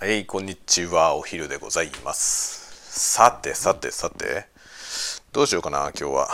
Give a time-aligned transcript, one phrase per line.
[0.00, 1.14] はい、こんにちは。
[1.14, 3.12] お昼でございます。
[3.14, 4.46] さて、さて、さて、
[5.32, 6.28] どうしようかな、今日は。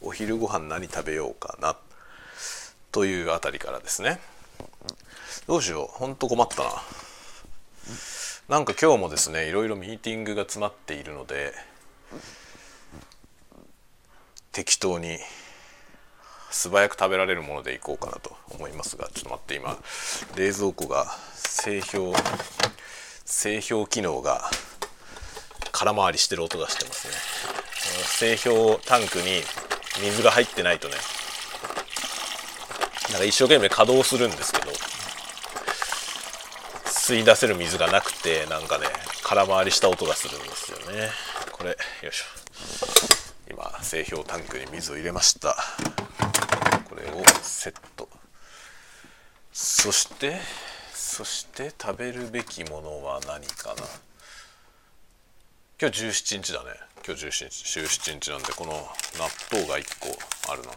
[0.00, 1.76] お昼ご飯何食べようかな。
[2.92, 4.20] というあたりからですね。
[5.48, 6.70] どうしよう、ほんと困ったな。
[8.48, 11.52] なんか今日もですね、いろいろミーティングが詰まっているので、
[14.52, 15.18] 適当に
[16.52, 19.76] 素早く食べられるものでいこうかなと思いますがちょっと待って今
[20.36, 22.12] 冷蔵庫が製氷
[23.24, 24.42] 製氷機能が
[25.72, 27.14] 空回りしてる音がしてますね。
[28.06, 29.42] 製氷タンクに
[30.00, 30.94] 水が入ってないとね
[33.10, 34.70] なんか一生懸命稼働するんですけど
[36.86, 38.86] 吸い出せる水がなくてなんかね
[39.24, 41.10] 空回りした音がするんですよね。
[41.50, 41.76] これよ
[42.08, 42.24] いしょ。
[43.50, 45.56] 今製氷タンクに水を入れました。
[47.02, 48.08] れをセット。
[49.52, 50.38] そして
[50.94, 53.82] そして食べるべきものは何かな？
[55.80, 56.70] 今日17日だね。
[57.04, 57.80] 今日17日。
[57.80, 60.16] 17日なんでこの納豆が1個
[60.50, 60.68] あるな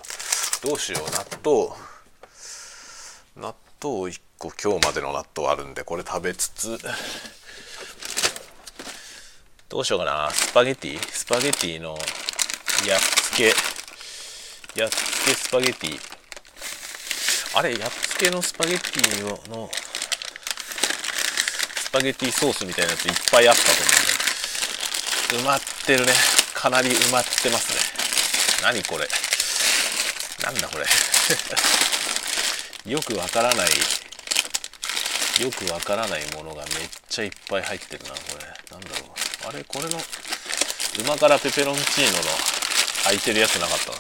[0.63, 1.11] どうしよう？
[1.11, 1.69] 納豆。
[3.37, 4.51] 納豆1個。
[4.61, 6.77] 今日までの納豆あるんでこれ食べつつ。
[9.69, 10.29] どうしようかな？
[10.31, 10.99] スパゲティ？
[10.99, 11.91] スパゲティの
[12.87, 13.53] やっつけ。
[14.79, 15.99] やっつけスパゲティ。
[17.57, 19.69] あれやっつけのスパゲッティの
[21.77, 25.45] スパゲッティソースみたいなやついっぱいあったと思うんで。
[25.45, 26.11] 埋まってるね。
[26.53, 27.79] かなり埋まってますね。
[28.61, 29.07] 何これ。
[30.43, 30.85] なんだこれ。
[32.91, 33.67] よくわからない。
[35.41, 38.43] よくわからないものがめっちゃいっぱい入ってるなこれ。
[38.69, 39.09] なんだろう。
[39.47, 39.97] あれこれの
[40.99, 42.23] 旨辛ペペロンチーノの
[43.03, 43.97] 空いてるやつなかったな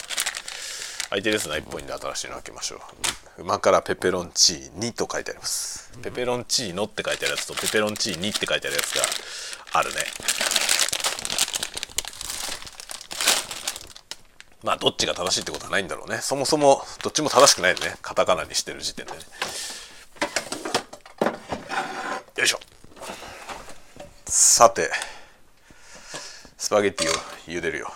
[1.09, 2.79] 空いてるやつないっぽいんで新しいの開けましょう。
[3.37, 5.91] 旨辛ペペロンチーニと書いてあります。
[6.01, 9.03] ペペロンチーノって書いてあるやつとペペロンチーニって書いてあるやつが
[9.79, 9.97] あるね。
[14.63, 16.19] まあどっちが正しいってことはないんだろうね。
[16.21, 17.97] そもそもどっちも正しくないよね。
[18.01, 19.19] カタカナにしてる時点でね。
[22.37, 22.59] よいしょ。
[24.25, 24.89] さて
[26.57, 27.13] スパゲッティを
[27.47, 27.91] 茹でるよ。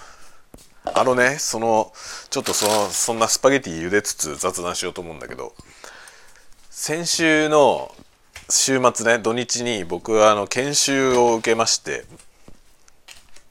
[0.93, 1.93] あのねその
[2.29, 5.53] ちょっとそのそんなスパゲティ茹でつつ雑談しようと思うんだけど
[6.69, 7.93] 先週の
[8.49, 12.05] 週末ね土日に僕はあの研修を受けまして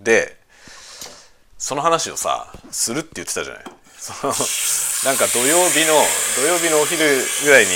[0.00, 0.36] で
[1.58, 3.64] その話をさするって言ってたじゃない。
[3.98, 4.32] その
[5.10, 5.92] なんか土曜日の
[6.38, 7.02] 土曜日のお昼
[7.42, 7.70] ぐらいに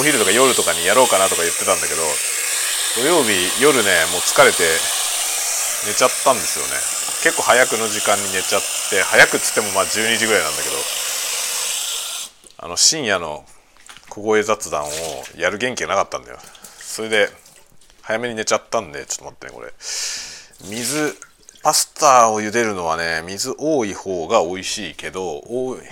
[0.00, 2.00] お昼とか夜とかにやろうかなとか言ってたんだけど
[2.96, 4.64] 土曜日夜ねもう疲れて
[5.86, 6.72] 寝ちゃったんですよね。
[7.22, 10.74] 結構早くの時間に寝ちゃって早くっつってもまあ12時ぐらいなんだけど
[12.58, 13.44] あの深夜の
[14.08, 14.88] 小声雑談を
[15.36, 16.38] やる元気がなかったんだよ。
[16.80, 17.28] それで
[18.02, 19.72] 早めに寝ちゃったんでちょっと待ってねこれ。
[20.70, 21.16] 水
[21.62, 25.42] パスタを茹でるのはね水多い方が美味しいけど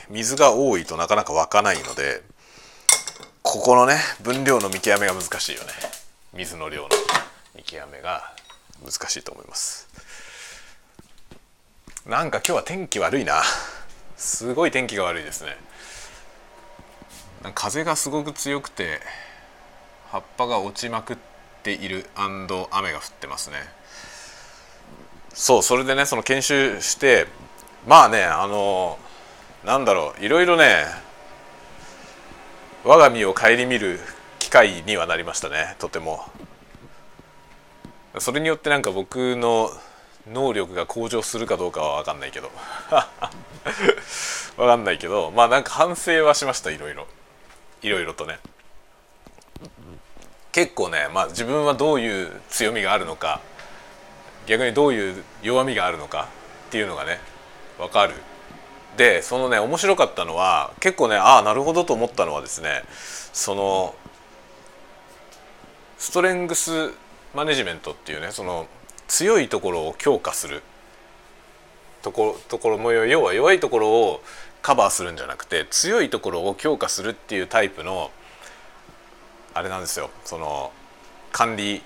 [0.08, 2.22] 水が多いとなかなか沸かないので
[3.42, 5.68] ここのね分量の見極めが難しいよね。
[6.32, 6.88] 水の量の
[7.54, 8.32] 見極めが
[8.84, 9.86] 難しいと思います。
[12.06, 13.42] なんか今日は天気悪いな。
[14.16, 15.56] すごい天気が悪いですね。
[17.52, 19.00] 風がすごく強くて
[20.10, 21.16] 葉っぱが落ちまくっ
[21.64, 22.46] ている雨
[22.92, 23.56] が降ってますね。
[25.34, 27.26] そうそれでねその研修して
[27.88, 29.00] まあねあの
[29.64, 30.84] なんだろういろいろね
[32.84, 33.98] 我が身を顧みる
[34.38, 36.24] 機会にはなりましたねとても。
[38.20, 39.72] それによってなんか僕の
[40.32, 42.50] 能力が向上するかどうかは分かんないけど。
[44.56, 47.06] 分かんないけどまあなんか反省はしましたいろいろ。
[47.82, 48.38] いろいろとね。
[50.52, 53.40] 結構ねまあ自分はどういう強みがあるのか
[54.46, 56.28] 逆にどういう弱みがあるのか
[56.68, 57.20] っていうのがね
[57.78, 58.14] 分かる。
[58.96, 62.82] でそのね面白かったのは結構ねああなるほどと思ったのはですね
[63.32, 63.94] その
[65.98, 66.92] ストレングス
[67.34, 68.66] マネジメントっていうねその
[69.08, 70.62] 強いところを強化する
[72.02, 74.22] ところところも要は弱いところを
[74.62, 78.10] カバーするんじゃなくて強いところを強化するっていうタイプの
[79.54, 80.72] あれなんですよその
[81.32, 81.82] 管理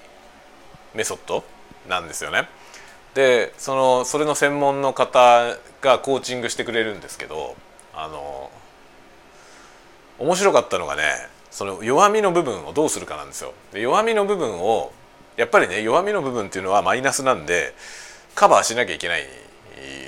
[0.95, 1.45] メソッド
[1.89, 2.49] なんですよね。
[3.15, 7.57] でそのそれの専門の方がコーチングしてくれるんですけど
[7.95, 8.51] あの
[10.19, 11.03] 面白かったのがね
[11.51, 13.53] その弱みの部分をどうするかなんですよ。
[13.73, 14.93] 弱みの部分を
[15.37, 17.75] やっぱりね弱みの部分っていうのはマイナスなんで
[18.35, 19.27] カバーしなきゃいけない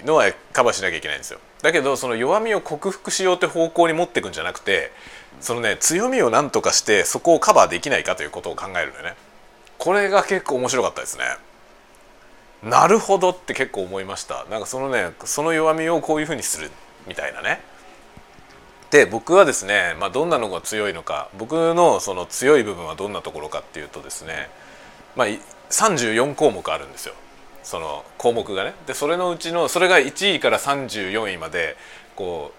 [0.05, 1.39] のはカバーしなきゃいけないんですよ。
[1.63, 4.91] だけどその弱みを克服しようって方向に持っていくんじゃなくて
[5.41, 9.15] そのね強みを何とかしてそこをカバーできないかということを考えるのよね。
[9.83, 11.25] これが結構面白かったですね
[12.63, 16.71] なるほどって結構思いましたなんかそのねその弱みをこういうふうにする
[17.09, 17.61] みたいなね
[18.93, 24.51] で僕はですね、まあ、どんなのが強いのか僕のその強い部分はどんなところかっていうとですね、
[25.17, 25.29] まあ、
[25.71, 27.15] 34項目あるんですよ。
[27.63, 28.75] その項目がね。
[28.87, 31.77] でそれのうちのそれが1位から34位まで
[32.17, 32.53] こ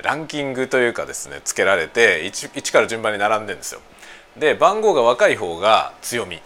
[0.00, 3.80] うランキングというかですねつけられて 1, 1から順番に並んでんですよ。
[4.36, 6.40] で番号が若い方が強み。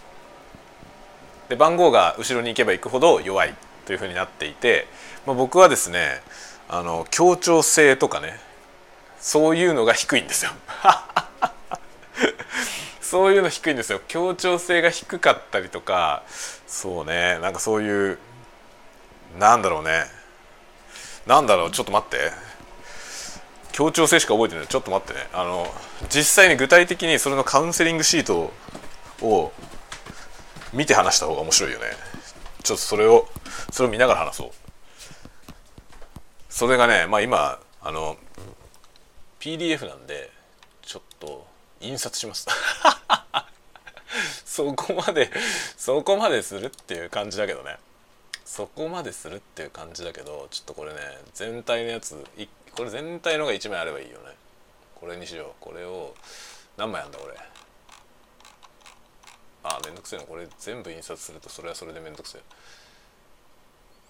[1.49, 3.55] で番号が後ろに行けば行くほど弱い
[3.85, 4.87] というふうになっていて、
[5.27, 6.21] まあ、僕はですね
[6.69, 8.39] あの協調性とかね
[9.19, 10.53] そういうのが低いんですよ。
[13.13, 14.01] そういうの低いんですよ。
[14.09, 16.23] 協調性が低かったりとか
[16.67, 17.39] そうね。
[17.43, 18.19] なんかそういう
[19.39, 20.05] なんだろうね。
[21.27, 22.31] なんだろうちょっと待って。
[23.73, 24.67] 協調性しか覚えてない。
[24.67, 25.29] ちょっと待ってね。
[25.35, 25.67] あの
[26.09, 28.51] 実際に具体的にそれのカウンセリングシート
[29.21, 29.53] を
[30.73, 31.85] 見て話した方が面白いよね。
[32.63, 33.29] ちょっとそれを
[33.71, 34.51] それを見ながら話そう。
[36.49, 38.17] それがねまあ今あの
[39.39, 40.31] PDF なんで
[40.81, 41.52] ちょっと
[41.83, 42.47] 印刷します。
[44.45, 45.31] そこまで
[45.77, 47.79] そこまでするっていう感じだけどね。
[48.45, 50.99] そこまでするっていう感じだけどちょっとこれね
[51.33, 52.23] 全体のやつ
[52.77, 54.37] これ全体のが1枚あればいいよね。
[54.95, 55.65] これにしよう。
[55.65, 56.15] これを
[56.77, 57.37] 何枚あんだこれ。
[59.65, 60.25] あめんどくせえな。
[60.27, 62.43] これ全部印刷するとそれはそれでめんどくせえ。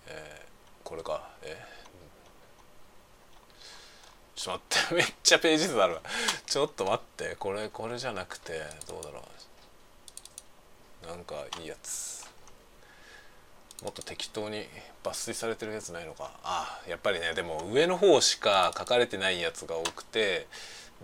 [0.09, 1.31] えー、これか。
[1.43, 1.81] えー
[4.43, 6.00] ちょっと待ってめっちゃページ数あるわ。
[6.47, 7.37] ちょっと待って。
[7.39, 8.55] これこれじゃなくて
[8.89, 9.23] どうだろ
[11.05, 11.06] う。
[11.06, 12.29] なんかいいやつ。
[13.85, 14.65] もっと適当に
[15.05, 16.33] 抜粋されてるやつないのか。
[16.43, 20.49] あやっぱりねでも上の方しか書かれてないやつが多くて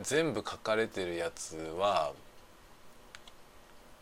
[0.03, 2.13] 全部書かれてるやつは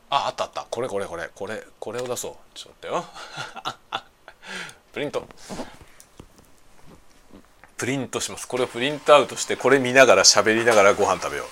[0.09, 0.67] ああったあった。
[0.71, 2.35] これこれこれこれこれを出そう。
[2.55, 3.11] ちょっと待っ
[3.91, 4.01] てよ。
[4.95, 5.29] プリント。
[7.77, 8.49] プリントします。
[8.49, 11.45] これをプリントアウトしてこれ見ながら喋りながらご飯食べよ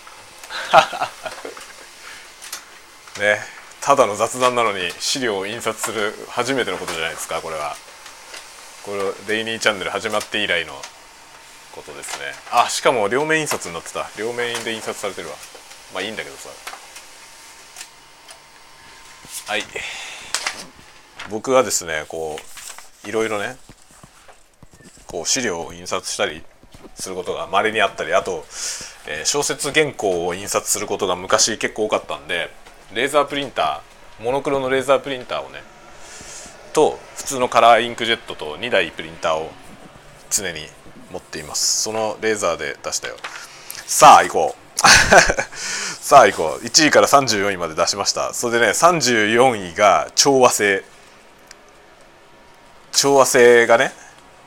[3.17, 3.21] う。
[3.21, 3.39] ね。
[3.81, 7.77] ただの雑談なのに資料を印刷する初めてのことじゃないですかこれは。
[8.85, 10.73] これデイニーチャンネル始まって以来の
[11.73, 12.35] ことですね。
[12.51, 14.09] あしかも両面印刷になってた。
[14.17, 15.35] 両面で印刷されてるわ。
[15.93, 16.49] まあいいんだけどさ。
[19.47, 19.65] はい。
[21.29, 22.39] 僕はですねこ
[23.05, 23.57] ういろいろね
[25.15, 26.43] こう資料を印刷したり
[26.97, 28.45] することが稀にあったりあと、
[29.07, 32.51] えー、小説原稿を印刷することが昔結構多かったんで
[32.93, 35.63] レーザープリンターモノクロのレーザープリンターをね
[36.73, 39.53] と普通のカラーインクジェットと2台プリンターを
[40.31, 40.63] 常に
[41.13, 41.83] 持っています。
[41.83, 43.15] そのレーザーで出したよ。
[43.87, 44.79] さあ行こう。
[46.03, 46.65] さあ行こう。
[46.65, 48.35] 1位から34位まで出しました。
[48.35, 50.83] それでね34位が調和性。
[52.91, 53.93] 調和性がね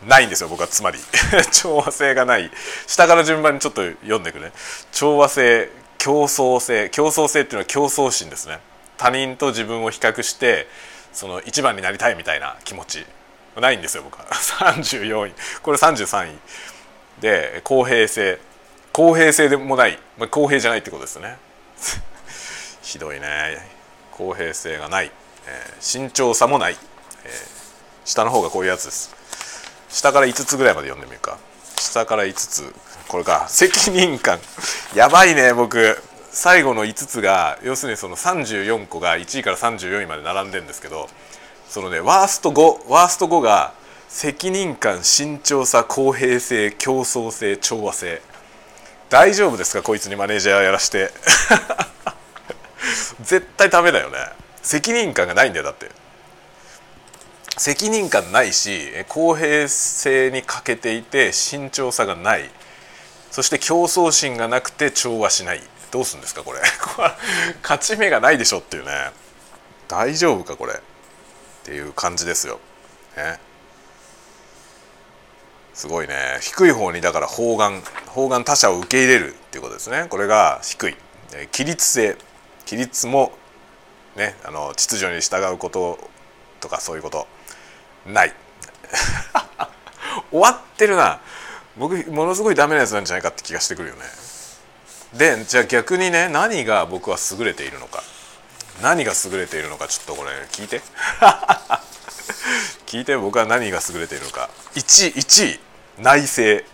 [0.06, 0.68] ないんですよ僕は。
[0.68, 1.00] つまり。
[1.52, 2.52] 調和性がない。
[2.86, 4.52] 下から順番にちょっと読んでいくね。
[4.92, 6.90] 調和性競争性。
[6.90, 8.60] 競争性っていうのは競争心ですね。
[8.98, 10.68] 他人と自分を比較して
[11.14, 13.06] その一番になりたいみたいな気持ち
[13.56, 14.26] ないんですよ僕は。
[14.32, 15.34] 34位。
[15.62, 16.40] これ33位。
[17.20, 18.40] で公平性。
[18.94, 21.38] 公平性でもない、まあ、公平じゃないってことですね。
[22.82, 23.78] ひどいね。
[24.12, 25.12] 公平性がない、
[25.46, 26.78] えー、慎重さもない、
[27.24, 27.32] えー、
[28.04, 29.17] 下の方がこういうやつです。
[29.90, 31.38] 下から5つぐらいまで読んでみるか。
[31.78, 32.74] 下から5つ。
[33.08, 34.40] これか責任感。
[34.94, 36.02] やばいね僕。
[36.32, 41.10] 最後の5つが要するにその34個が1位から34位まで並んでるんですけど
[41.68, 43.74] そのねワースト5ワースト5が
[44.08, 48.22] 責任感慎重さ公平性競争性調和性。
[49.10, 51.12] 大丈夫ですかこいつにマネージャーやらして。
[53.22, 54.18] 絶対ダメだよね。
[54.62, 55.90] 責任感がないんだよだって。
[57.58, 62.50] 責任感ないし公平性に欠けていて慎重さがない。
[63.32, 65.62] そして競争心がなくて調和しない。
[65.92, 66.60] どうするんですかこれ。
[67.62, 69.12] 勝ち目がないでしょっていうね。
[69.88, 70.74] 大丈夫かこれ。
[70.74, 70.78] っ
[71.64, 72.60] ていう感じですよ、
[73.18, 73.40] ね、
[75.74, 76.40] すごいね。
[76.42, 79.34] 低い方にだから方眼方眼他者を受け入れる。
[79.34, 80.08] っていうことですね。
[80.10, 80.98] これが低い。
[81.52, 82.18] 規律性。
[82.66, 83.32] 規律も
[84.16, 86.00] ねあの秩序に従うこと
[86.60, 87.28] とかそういうこと。
[88.08, 88.34] ない。
[90.32, 91.20] 終わってるな。
[91.78, 94.02] 僕ものすごいダメなやつなんじゃないかって気がしてくるよね。
[95.14, 98.04] でじゃあ逆にね何が僕は優れているのか。
[98.82, 100.82] 何が優れているのかちょっとこれ聞いて。
[102.86, 104.50] 聞いて僕は何が優れているのか。
[104.76, 105.60] 1位1位
[106.00, 106.66] 内政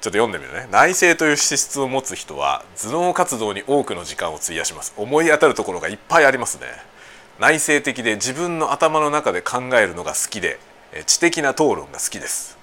[0.00, 0.68] ちょっと読んでみるね。
[0.70, 4.92] 内政という資質を持つ人は頭脳活動に多くの時間を費やします。
[4.98, 6.66] 思い当たるところがいっぱいありますね。
[7.38, 10.58] 内省的で自分の頭の中で考えるのが好きで
[11.06, 12.56] 知的な討論が好きです。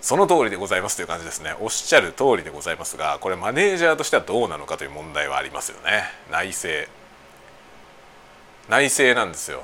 [0.00, 1.54] その通りでございますという感じですね。
[1.60, 6.04] おっしゃる通りでございますがこれマネージャーとしてはどうなのかという問題はありますよね。
[6.30, 6.88] 内政
[8.68, 9.62] 内政なんですよ。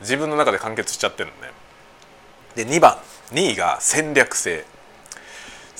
[0.00, 1.52] 自分の中で完結しちゃってるのね。
[2.54, 2.98] で2番。
[3.32, 4.64] 2位が戦略性。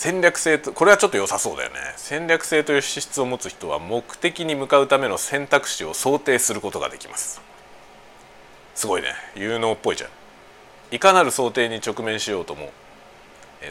[0.01, 1.77] 戦略性とこれはちょっと良さそうだよね。
[1.99, 7.43] 戦略性という資質を持つ人は目的に向かうための選択肢を想定することができます。
[8.75, 9.09] すごいね。
[9.37, 10.11] 有能っぽいじゃん。
[10.91, 12.73] いかなる想定に直面しようとも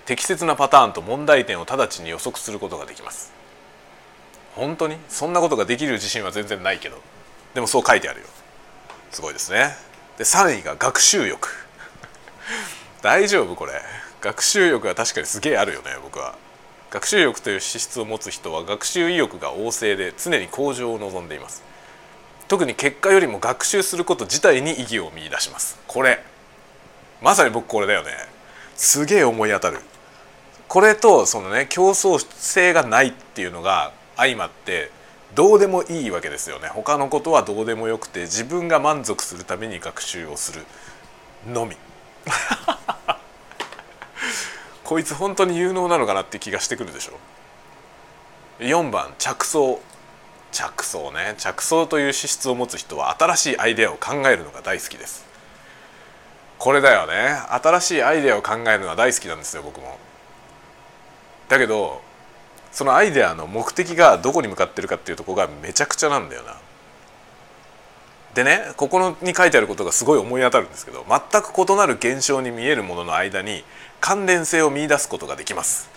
[0.06, 3.34] 適切なパターンと問題点を直ちに予測することができます。
[4.54, 4.98] 本当に？
[5.08, 7.02] そんなことができる自信は全然ないけど。
[7.56, 8.28] でもそう書いてあるよ。
[9.10, 9.76] すごいですね。
[10.20, 11.50] で3位が学習欲。
[13.02, 13.82] 大丈夫これ。
[14.22, 16.36] 学習欲は確かにすげえあるよね僕は。
[16.92, 21.64] 学習欲という資質を持つ人は学習意欲が旺盛で常に向上を望んでいます。
[22.48, 25.80] 特に結果よりも学習すること自体に意義を見出します。
[25.88, 26.24] これ。
[27.22, 28.12] まさに僕これだよね。
[28.76, 29.82] すげえ思い当たる。
[30.68, 34.92] これとそのね競争性がないっていうのが相まって
[35.36, 36.68] どうでもいいわけですよね。
[36.68, 40.66] 他のことはどうでもよくて自分が満足するために学習をする
[41.48, 41.78] のみ。
[44.90, 47.12] こいつ本当に有能なのかなって気がしてくるでしょ。
[48.58, 49.80] 4番着想。
[50.52, 51.36] 着想ね。
[51.38, 55.28] 着想という資質を持つ人は新しいアイデアを考えるのが大好きです。
[56.58, 57.14] これだよね。
[57.64, 60.00] 新しいアイデアを考えるのは大好きなんですよ僕も。
[61.50, 62.02] だけど
[62.72, 66.58] そのアイデアの目的がどこに向かってるかっていうとこがめちゃくちゃなんだよな。
[68.34, 73.64] でねここに書いてあることがすごい思い当たるんですけど全く異なる現象に見えるものの間に
[74.00, 75.90] 関連性を見出すことができます。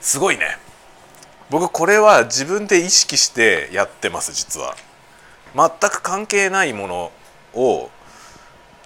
[0.00, 0.58] すごいね。
[1.50, 4.76] 僕これは自分で意識してやってます実は。
[5.54, 7.12] 全く関係ないもの
[7.54, 7.90] を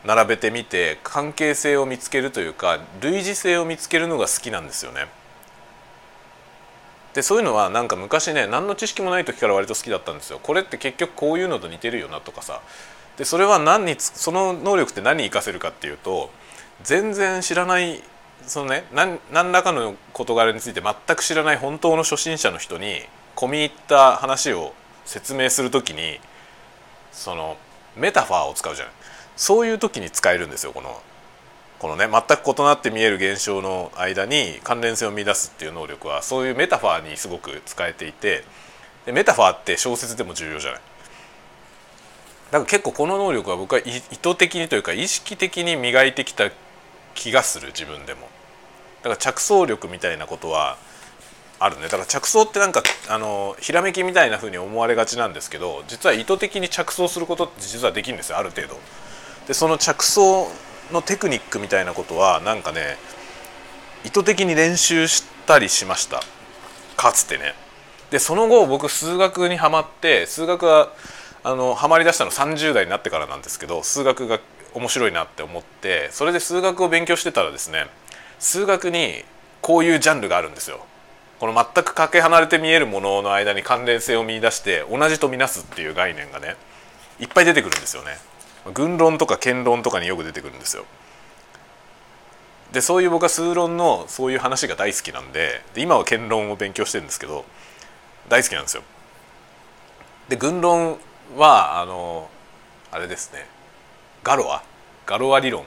[0.05, 5.07] 並べてみて関係性を見つけるというか類似性を見つけるのが好きなんですよね。
[7.15, 10.41] でそういうのはなんか昔ね何の知識もない時から割と好きだったんですよ。
[10.43, 12.61] これって結局こういうのと似てるよなとかさ。
[13.17, 16.31] でそれは何にその能力って何に生かせるかっていうと
[16.85, 18.03] 全然知らない
[18.47, 23.01] そのね何何らかの事柄について全く知らない本当の初心者の人に
[23.35, 24.75] 込み入った話を
[25.05, 26.21] 説明する時に
[27.11, 27.57] その
[27.97, 28.95] メタファーを使うじゃない
[29.37, 31.01] そういう時に使えるんですよこの
[31.79, 38.45] このね全く異なって見える現象の間に関連性を見出すっていう能力はそういうメタファーにすごく使えていて
[39.07, 40.81] でメタファーって小説でも重要じゃない。
[42.55, 46.51] だから結構この能力は僕は意図的にというか意識的に磨いてきた
[47.15, 48.29] 気がする自分でも。
[49.03, 50.79] だから着想力みたいなことは
[51.59, 58.79] あるねだから着想ってなんかあのひらめきみたいな風に思われがちなんですけど実は意図的に着想することって実はできるんですよある程度。
[59.47, 60.49] でその着想
[60.91, 62.97] のテクニックみたいなことはなんかね
[64.05, 66.23] 意図的に練習したりしました
[66.97, 67.55] かつてね。
[68.11, 70.93] でその後僕数学にはまって数学は
[71.43, 74.41] あのハマりだしたの30代になってからなんですけど数学が
[74.75, 77.87] 面白いなって思ってそれで数学を勉強してたらですね
[78.39, 79.25] 数学に
[79.63, 80.85] こういうジャンルがあるんですよ。
[81.41, 86.57] この全くかけ離れて見えるものの間に関連性を見出して同じとみなすっていう概念がね
[87.19, 88.17] いっぱい出てくるんですよね。
[88.73, 90.85] 軍論とか剣論とかによく出てくるんですよ。
[92.73, 97.45] でそういう僕は数論のそういう話が大好きなんでで今は剣論を勉強してるんですけど
[98.29, 98.83] 大好きなんですよ。
[100.29, 100.99] で軍論
[101.37, 102.29] はあの
[102.91, 103.47] あれですね
[104.25, 104.63] ガロア？
[105.07, 105.67] ガロア理論っ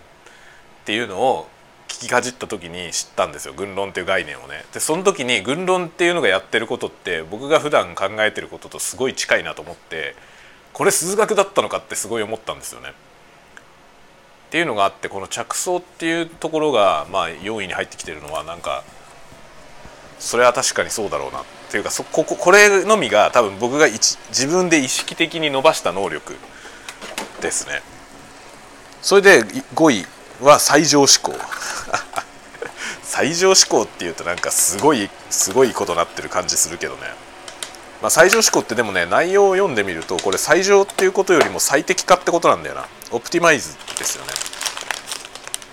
[0.86, 1.48] ていうのを
[1.88, 4.66] 聞きかじった時に知ったんですよ軍論っていう概念をね。
[4.74, 10.16] でその時に軍論っていうのがやってることって僕が普段考えてることとすごい近いなと思って
[10.74, 12.90] これ数学だったのかってすごい思ったんですよね。
[12.90, 12.94] っ
[14.50, 18.84] ていうのがあってこの着想っていうところがまあ4位に入ってきてるのはなんか
[20.20, 26.36] それは確かにそうだろうなっていうかそこここれのみが多分僕が自分で意識的に伸ばした能力
[27.42, 27.82] ですね。
[29.02, 29.44] それで
[29.76, 30.06] 5位
[30.42, 31.34] は最上思考
[33.04, 37.02] 最上思考っていうとなんかすごいすごいことになってる感じするけどね。
[38.02, 42.86] まあ、最上思考ってでもね内容を読んでみるとこれ最上っていうことよりも最適化ってことなんだよな。
[43.10, 44.34] オプティマイズですよね。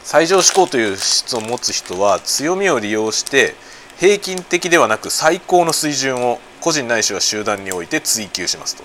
[0.03, 3.55] 最上思考という質を持つ人は強みを利用して
[3.99, 8.85] 平均的ではなく最高の水準を個人ないしは集団において追求しますと。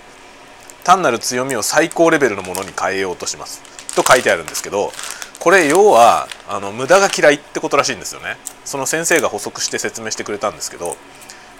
[0.84, 3.62] 単なる強みを最高レベルのものに変えようとします。
[3.96, 4.92] と書いてあるんですけど
[5.40, 8.38] これ要はあの無駄が嫌いってことらしいんですよね。
[8.66, 10.96] その先生が補足して説明してくれたんですけど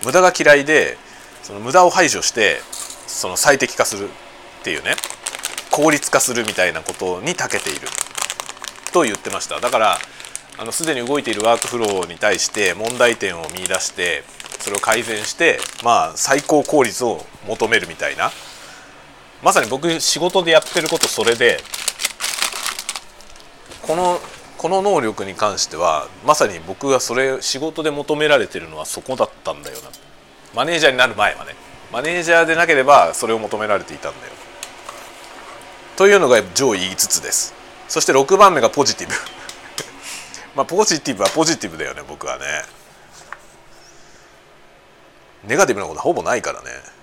[0.04, 0.98] 無駄が嫌いで
[1.44, 2.62] その無駄を排除して
[3.08, 4.96] その最適化するっていうね
[5.72, 7.88] 効率化するみたいなことに長けている。
[8.92, 9.60] と言ってました。
[9.60, 9.98] だから
[10.58, 14.24] あのすでに動いているワークフローに対して問題点を見出して
[14.60, 18.32] それを改善してまあ最高効率を求めるみたいな
[19.44, 21.60] まさに僕仕事でやってることそれで
[23.82, 24.20] この
[24.60, 29.90] この能力に関してはまさに僕がそれ仕事で求められてるのはそこだったんだよな。
[30.54, 31.56] マネージャーになる前はね。
[31.94, 34.34] マネージャーでなければそれを求められていたんだよ。
[35.96, 37.54] というのが上位5つです。
[37.88, 39.14] そして6番目がポジティブ。
[40.56, 42.46] まあポジティブはポジティブだよね僕はね。
[45.46, 46.99] ネガティブなことはほぼないからね。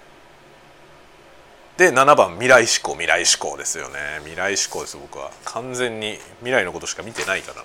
[1.76, 3.99] で7番未来志向未来志向ですよね。
[4.21, 5.30] 未来志向です僕は。
[5.45, 7.64] 完全に未来のことしか見てないからな。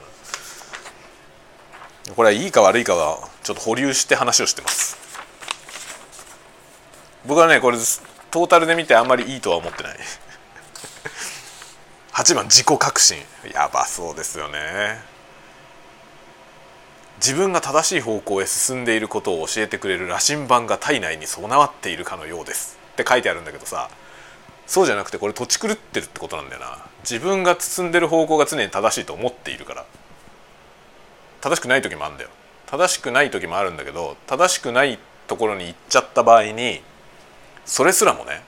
[2.15, 4.97] これはいいか悪いかはちょっと保留して話をしてます。
[7.25, 7.77] 僕はねこれ
[8.31, 9.99] トータルで見てあんまりいいとは思ってない。
[12.11, 13.17] 8番自己革新。
[13.53, 15.01] やばそうですよね。
[17.17, 22.81] 自分が正しい方向へ進んでいることを教えてくれる羅針盤が体内に備わっているかのようです。
[22.91, 23.89] って書いてあるんだけどさ
[24.71, 26.77] そうじゃなくてこれ土地狂ってるってことなんだよな。
[27.03, 29.85] 自分が進んでる方向が常に正しいと思っているから。
[31.41, 32.29] 正しくない時もあるんだよ。
[32.67, 34.97] 正しくない時もあるんだけど正しくない
[35.27, 36.81] ところに行っちゃった場合に
[37.65, 38.43] それすらもね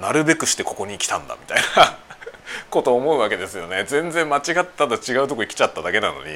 [0.00, 1.98] なるべくしてここに来たんだみたいな
[2.70, 3.84] こと思うわけですよね。
[3.84, 6.32] 全然間違ったと違うとこに来ちゃっただけなのに、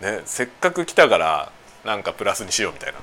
[0.00, 1.52] ね、せっかく来たから
[1.84, 2.98] なんかプラスにしようみたいな。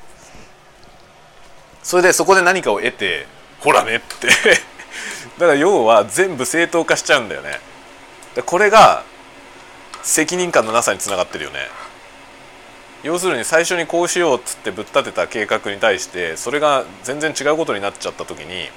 [1.83, 3.27] それでそこで何かを得て
[3.61, 4.27] ほらねって。
[5.37, 7.59] だから要は全部正当化しちゃうんだよね。
[8.45, 9.03] これが
[10.03, 11.69] 責任感のなさにつながってるよね。
[13.03, 18.69] 要するに最初にこうしようっつってぶっ立てた計画に対してそれが全然違うことになっちゃった時に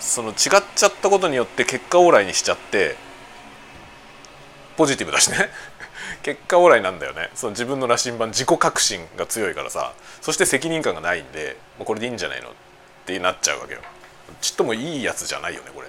[0.00, 0.36] その違っ
[0.76, 2.96] ちゃったことによって結果オーライにしちゃって
[4.76, 5.48] ポジティブだしね。
[6.22, 7.30] 結果オーライなんだよね。
[7.34, 9.92] その自分の羅針盤自己革新が強いからさ。
[10.20, 12.52] そして責任感がないんでもうこれでいいんじゃないのっ
[13.06, 13.80] てなっちゃうわけよ。
[14.44, 15.88] ちっともいいやつじゃないよねこれ。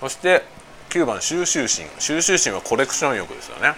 [0.00, 0.42] そして
[0.90, 1.86] 9番収集心。
[2.00, 3.74] 収集心はコレクション欲ですよね。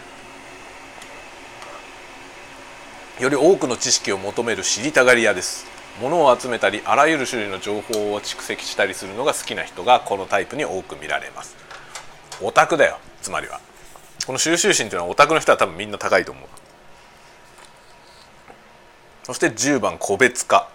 [3.20, 5.66] より多くの知識を求める知りたがり屋です。
[6.00, 11.56] 物を集めたりあらゆる種類の情報を蓄積したりするのが好きな人がこのタイプに多く見られます。
[12.40, 13.60] オタクだよつまりは。
[14.26, 16.44] この収集心というのはオタクの人は多分みんな高いと思う。
[19.24, 20.70] そして10番個別化。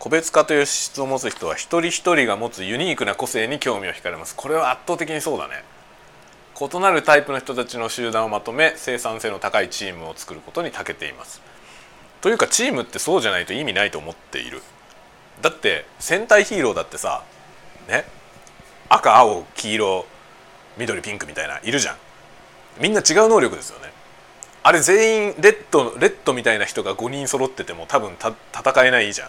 [0.00, 4.34] 個別化という資質を持つ人は一人一人が持つユニークな個性に興味を惹かれます。
[4.34, 5.62] これは圧倒的にそうだね。
[6.58, 11.42] 異なるタイプの人たちの集団をまとめ生産性の高いチームを作ることに長けています。
[12.22, 14.62] というかチームってそうじゃないと意味ないと思っている。
[15.42, 17.22] だって戦隊ヒーローだってさ
[17.86, 18.06] ね？
[18.88, 20.06] 赤青黄色
[20.78, 21.96] 緑ピンクみたいないるじゃん。
[22.80, 23.92] みんな違う能力ですよね。
[24.62, 29.28] あれ全員レッドレッドみたいな人が5人揃ってても多分戦えないじゃん。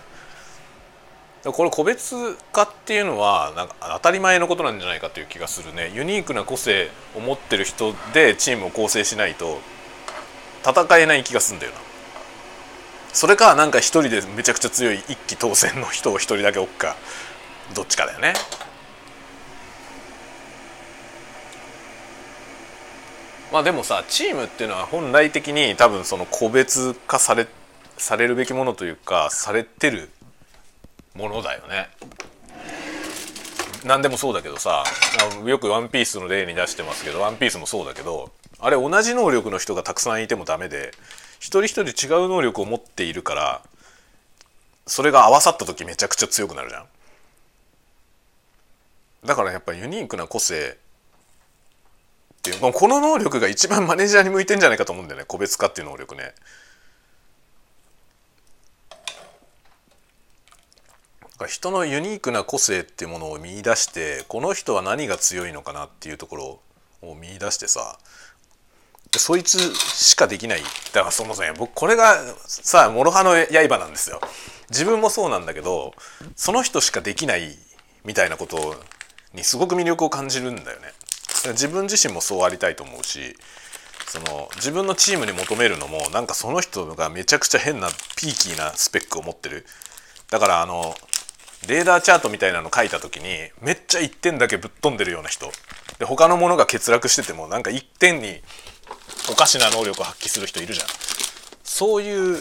[1.44, 5.92] これ個別化っていうのはなんか当たり前のことなんじゃないかという気がするね。
[5.94, 9.60] ユニークな個性を持ってる人でチームを構成しないと
[10.64, 11.80] 戦えない気がするんだよな。
[13.12, 16.96] それかなんか一人でめちゃくちゃ強い一騎当選の人を一人だけ置くか。
[17.74, 18.34] どっちかだよね。
[23.52, 27.48] まあでもさチームっていうのは本来的に多分その個別化され
[27.98, 30.10] されるべきものというかされてる
[31.16, 31.90] ものだよね。
[33.84, 34.84] 何でもそうだけどさ
[35.46, 40.94] よく「ワンピースの例に出してますけど「ワンピースもそうだけどあれ同じ能力の人がたくさんいてもダメで
[41.40, 43.62] 一人一人違う能力を持っているから
[44.86, 46.86] それが合わさった時めちゃくちゃ強くなるじゃん。
[49.26, 50.78] だからやっぱユニークな個性
[52.36, 55.26] っていうこの能力が一番マネージャーに向いてんじゃないかと思うんだよね。
[55.28, 56.34] 個別化っていう能力ね。
[61.48, 66.60] 人のユニークな個性っていうものを見出してこの人は何が強いのかなっていうところ
[67.02, 67.98] を見出してさ
[69.18, 70.62] そいつしかできない。
[70.94, 74.22] だからそもそも僕これがさ諸刃の刃なんですよ。
[74.70, 75.94] 自分もそうなんだけど
[76.36, 77.58] その人しかできない
[78.06, 78.76] みたいなこと
[79.34, 80.94] にすごく魅力を感じるんだよね。
[81.54, 83.36] 自分自身もそうありたいと思うし
[84.08, 89.66] その自分のチームに求めるのもなんかその人がめちゃくちゃ変なピーキーなスペックを持ってる。
[90.30, 90.96] だからあの
[91.68, 95.52] レーダーチャートみたいなの書いた時にめっちゃ1点だけぶっ飛んでるような人。
[96.00, 98.42] で他のものが欠落しててもなんか一点に
[99.32, 100.88] おかしな能力を発揮する人いるじゃん。
[101.64, 102.40] そういう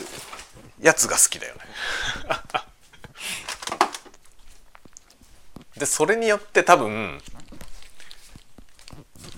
[0.80, 1.60] やつが好きだよね。
[5.76, 7.22] でそれによって多分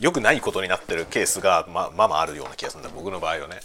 [0.01, 2.91] 良くないことになってるケースがままあまああるような気がするんだ。
[2.95, 3.61] 僕の場合はね。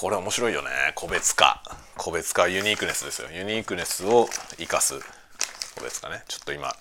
[0.00, 0.70] これ面白いよね。
[0.94, 1.62] 個別化。
[1.98, 3.28] 個別化ユニークネスですよ。
[3.30, 4.98] ユニークネスを生かす。
[5.76, 6.24] 個別化ね。
[6.26, 6.74] ちょっと今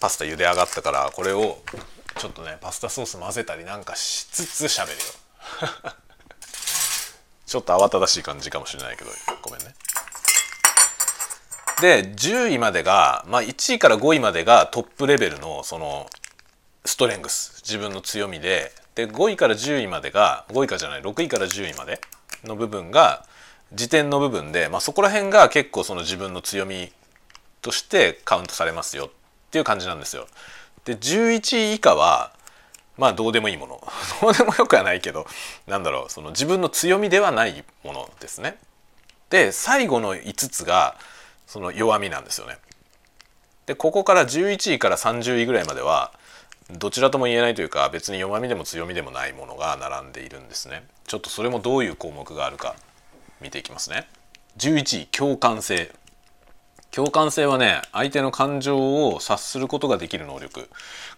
[0.00, 1.58] パスタ茹で上がったからこれを
[2.16, 4.96] ちょっとねパスタソース混ぜたりなんかしつつ喋るよ。
[7.44, 9.10] ちょっと慌ただしい感じかもしれないけど
[9.42, 9.74] ごめんね。
[11.82, 16.08] で10位までが、まあ、1位から5位までがトップレベルのその
[16.86, 17.60] ストレングス。
[17.62, 22.00] 自分の強みでで5位から10位までが5位かじゃない6位から10位まで
[22.44, 23.26] の部分が
[23.72, 26.92] 時点の部分で、まあ、そこら辺が結構その自分の強み
[27.60, 29.10] としてカウントされますよっ
[29.50, 30.26] ていう感じなんですよ。
[30.84, 32.32] で11位以下は
[32.96, 33.82] まあどうでもいいもの
[34.20, 35.26] どうでもよくはないけど
[35.66, 38.58] なんだろうその自分の強みではないものですね。
[39.30, 40.96] で最後の5つが
[41.46, 42.58] その弱みなんですよね。
[43.66, 46.12] でここから11位から30位ぐらいまでは
[46.70, 50.84] どちらとも言えないというか別に弱みでも強みでもないものが並んでいるんですね。
[51.06, 52.76] ちょっとそれもどういう項目があるか
[53.40, 54.08] 見ていきますね。
[54.58, 55.90] 11位共感性
[56.94, 60.70] 共感性はね相手の感情を察することができる能力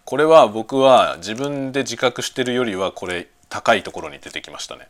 [0.05, 4.87] これは僕は自分で自覚してるよりはこれ高いところに出てきましたね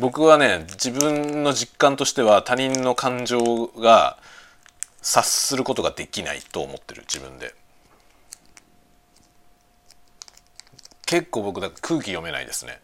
[0.00, 4.16] 僕はね自分の実感としては他人の感情が
[5.02, 7.54] 察することができないと思ってる自分で
[11.06, 12.80] 結構僕だ空気読めないですね。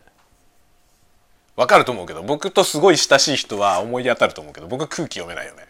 [1.56, 5.66] わかると思うけど僕とすごい親しい人は思い当たると思うけど僕は空気読めないよね。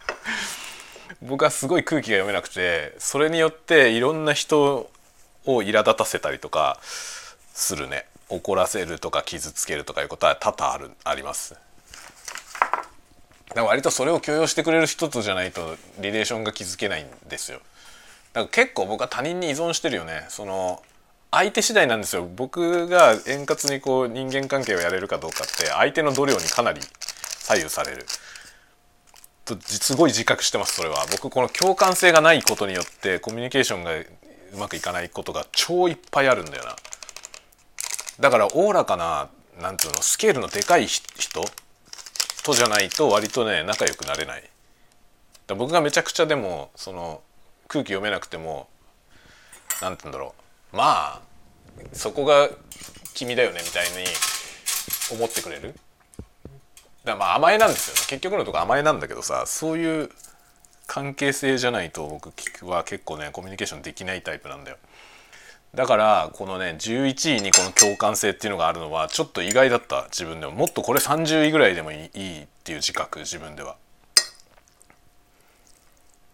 [1.22, 4.90] 僕はすごい空気が読めなくてそれによっていろんな人
[5.44, 8.06] を苛立たせたりとかするね。
[8.28, 11.54] 怒らせるとか傷つけるとかいうことは多々あるあります。
[11.54, 11.58] だ
[13.56, 17.60] から割とそれを許容してくれる人とじゃないとリレーションが築けないんですよ。
[18.32, 20.26] だから結構僕は他人に依存してるよね。
[20.28, 20.82] その
[21.34, 22.28] 相手次第なんですよ。
[22.36, 26.80] 僕が円滑にこう人間関係をやれるかどうかって相手の度量にかなり
[27.40, 28.06] 左右される。
[29.44, 31.04] とすごい自覚してますそれは。
[31.10, 34.06] 僕この共感性がないことによってコミュニケーションがう
[34.58, 36.76] まくいかないことが超いっぱいあるんだよな。
[38.20, 39.28] だからおおらかな
[39.60, 41.44] なんていうのスケールのでかい人
[42.44, 44.44] とじゃないと割とね仲良くなれない。
[45.48, 47.20] 僕がめちゃくちゃでもその
[47.66, 48.68] 空気読めなくても
[49.82, 50.43] 何て言うんだろう。
[50.74, 51.22] まあ
[51.92, 52.48] そこが
[53.14, 54.04] 君だよねみたいに
[55.16, 55.74] 思ってくれる？
[57.04, 58.00] だまあ甘えなんですよね。
[58.08, 60.10] 結局のとこ甘えなんだけどさそういう
[60.86, 62.32] 関係性じゃないと僕
[62.66, 64.76] は結構ねコミュニケーションできないタイプなんだよ。
[65.74, 70.52] だからこのね11位にこの共感性っていうのがあるのはちょっと意外だった自分でも。
[70.52, 72.10] もっとこれ30位ぐらいでもいいっ
[72.62, 73.76] ていう自覚自分では。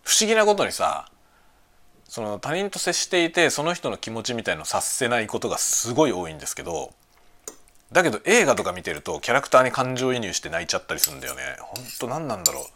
[0.02, 1.08] 不思議なことにさ
[2.10, 6.92] その他人と接していてその人の気持ちみたいのを察せないことがすごい多いんですけど
[7.92, 11.42] だけど映画とか見てるとキャラクターに感情移入して泣いちゃったりするんだよね。
[11.60, 12.66] ほんと何なんだろ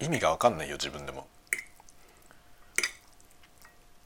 [0.00, 0.04] う。
[0.04, 1.28] 意味が分かんないよ自分でも。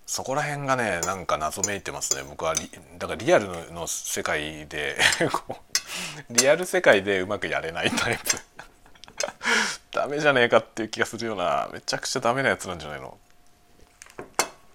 [0.05, 2.23] そこら辺がねなんか謎めいてますね。
[2.29, 2.55] 僕は
[2.99, 4.99] だからリアルの世界で
[6.29, 8.39] リアル世界でうまくやれないタイプ。
[9.91, 13.17] ダメじゃねえかっていう気がするようなめちゃくちゃダメなやつなんじゃないの。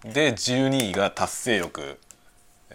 [0.03, 1.99] で12位が達成欲。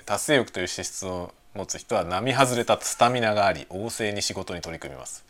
[0.05, 5.25] 達成欲という資質を持つ人は並外れたスタミナがあり旺盛に仕事に取り組みます。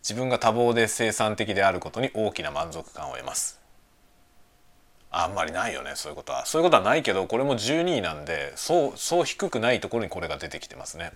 [0.00, 3.58] 自分が多忙で生産的であることに大きな満足感を得ます。
[5.10, 6.46] あんまりないよねそういうことは。
[6.46, 11.12] そういうことはないけどこれも12位なんでそうそう低くないところにこれが出てきてますね、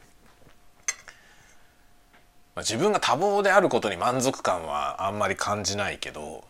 [2.56, 6.44] 自分が多忙であることに満足感はあんまり感じないけど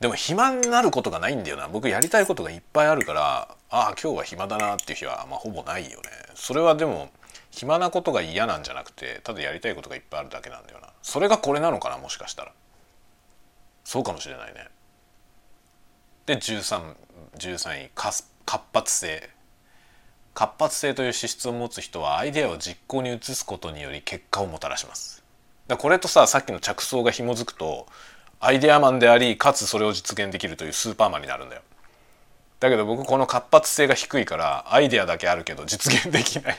[0.00, 1.68] でも暇になることがないんだよな。
[1.68, 6.04] 僕やりたいことがいっぱいあるからああ今日は暇だなっていう日はまあほぼないよね。
[6.34, 7.10] それはでも
[7.50, 10.88] 暇なことが嫌なんじゃなくてただやりたいことがいっぱいあるだけなんだよな。
[11.02, 12.52] それがこれなのかなもしかしたら。
[13.84, 14.68] そうかもしれないね。
[16.24, 16.94] で13
[17.36, 18.24] 13位活
[18.72, 19.28] 発性。
[20.32, 25.22] 活発性という資質を持つ人はアイデアを実行に移すことにより結果をもたらします。
[25.66, 27.86] だこれとささっきの着想が紐づくと
[28.40, 31.62] アイデアマンでありかつそれを実現できるというスーパーマンになるんだよ。
[32.58, 36.58] だけど僕この活発性が低いからアイデアだけあるけど実現できない。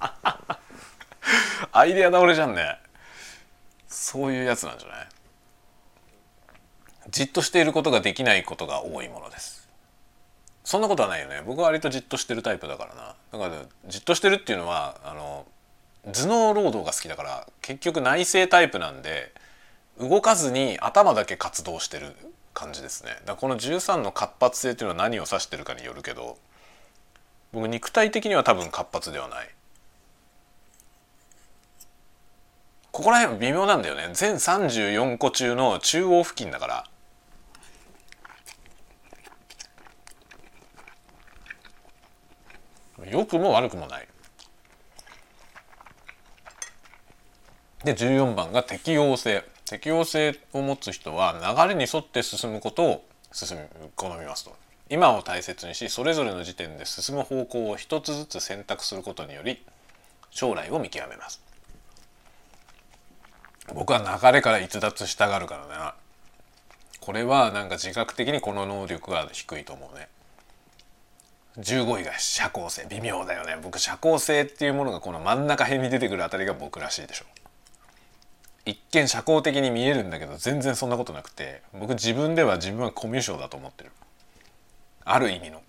[1.72, 2.78] アイデア倒れじゃんね。
[3.88, 5.08] そういうやつなんじゃない？
[7.10, 9.68] じっとしていることができないことが多いものです。
[10.64, 11.42] そんなことはないよね。
[11.44, 13.14] 僕は割とじっとしてるタイプだからな。
[13.32, 15.46] だからじっとしてるっていうのはあの
[16.12, 19.32] 頭脳労働が好きだから結局内省タイプなんで
[19.98, 22.16] 動かずに頭だけ活動してる
[22.52, 23.16] 感じですね。
[23.26, 26.36] だこの13の活発性っていうのは何を指してるかによるけど
[27.52, 29.48] 僕肉体的には多分活発ではない。
[32.90, 34.10] ここら辺微妙なんだよね。
[34.12, 36.84] 全34個中の中央付近だから。
[43.10, 44.08] 良くも悪くもない。
[47.82, 49.44] で14番が適応性。
[49.66, 53.62] 適応性を持つ人は流れに沿って進むことを進み
[53.96, 54.54] 好みますと。
[54.90, 59.64] 今を大切にしそれぞれの時点で進む方向を一つずつ選択することにより
[60.30, 61.42] 将来を見極めます。
[63.74, 65.92] 僕は流れから逸脱したがるからね
[67.00, 70.08] これはなんか自覚的にこの能力が低いと思うね。
[71.58, 72.86] 15位が社交性。
[72.88, 73.58] 微妙だよね。
[73.62, 77.26] 僕社交性っていうものがこの真ん中辺に出てくるあたりが僕らしいでしょ。
[77.43, 77.43] う
[78.66, 83.90] 一見社交的に見えるんだけど全然そんなことなくて僕自分では自分はコミュ障だと思ってる。
[85.04, 85.62] ある意味の。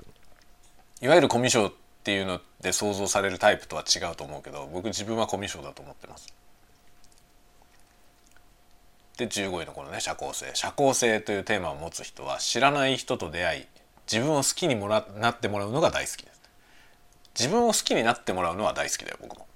[1.02, 6.34] いわゆるコミュ障っていうので想像されるタイプとは違うと思うけど僕自分はコミュ障だと思ってます。
[9.18, 10.56] で15位のこのね社交性。
[10.56, 13.66] 社交性というテーマを持つ人は知らない人と出会い
[14.12, 16.42] 自分を好きにもらなってもらうのが大好きです。
[17.38, 19.48] 自分を好きになってもらうのは大好きだよ僕も。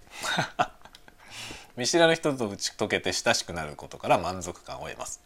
[1.79, 5.21] 見知らぬ人と打ち解けて親しくなることから満足感を得ます。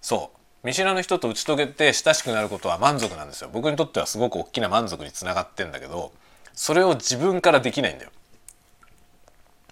[0.00, 0.66] そう。
[0.66, 3.50] 見知らぬ人と打ち解けて親しくなることは満足なんですよ。
[3.52, 6.12] 僕にとってはすごく大きな満足につながってんだけど
[6.54, 8.10] それを自分からできないんだよ。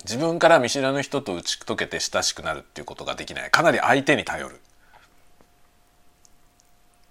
[0.04, 3.50] 自分から見知らぬ人と打ち解けて親しくなるっていうことができない。
[3.50, 4.60] かなり相手に頼る。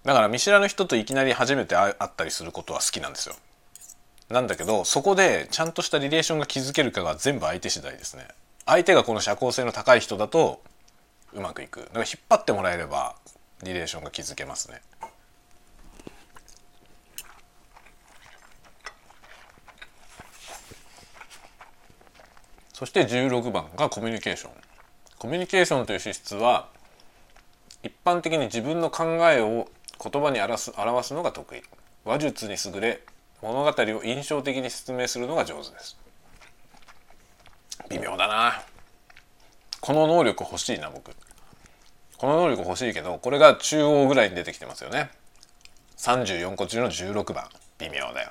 [0.04, 3.34] だから見知らぬ人といきなり初めて会ったりすることは好きなんですよ。
[4.28, 8.28] なんだけどそこでちゃんとしたリレーションが築けるかが全部相手次第ですね。
[8.70, 10.62] 相手がこの社交性の高い人だと
[11.32, 11.80] うまくいく。
[11.80, 13.16] だから引っ張ってもらえれば
[13.64, 14.80] リレーションが築けますね。
[22.72, 24.52] そして16番がコミュニケーション。
[25.18, 26.68] コミュニケーションという資質は
[27.82, 29.68] 一般的に自分の考えを
[30.00, 31.62] 言葉に表す表すのが得意。
[32.04, 33.00] 話術に優れ
[33.42, 35.98] 物語を印象的に説明するのが上手です。
[37.90, 38.62] 微妙だな。
[39.80, 41.12] この能力欲しいな僕。
[42.16, 45.10] この能力欲しいけどこれが中央ぐらいに出てきてますよね。
[45.96, 47.48] 34個中の16番。
[47.78, 48.30] 微妙だよ。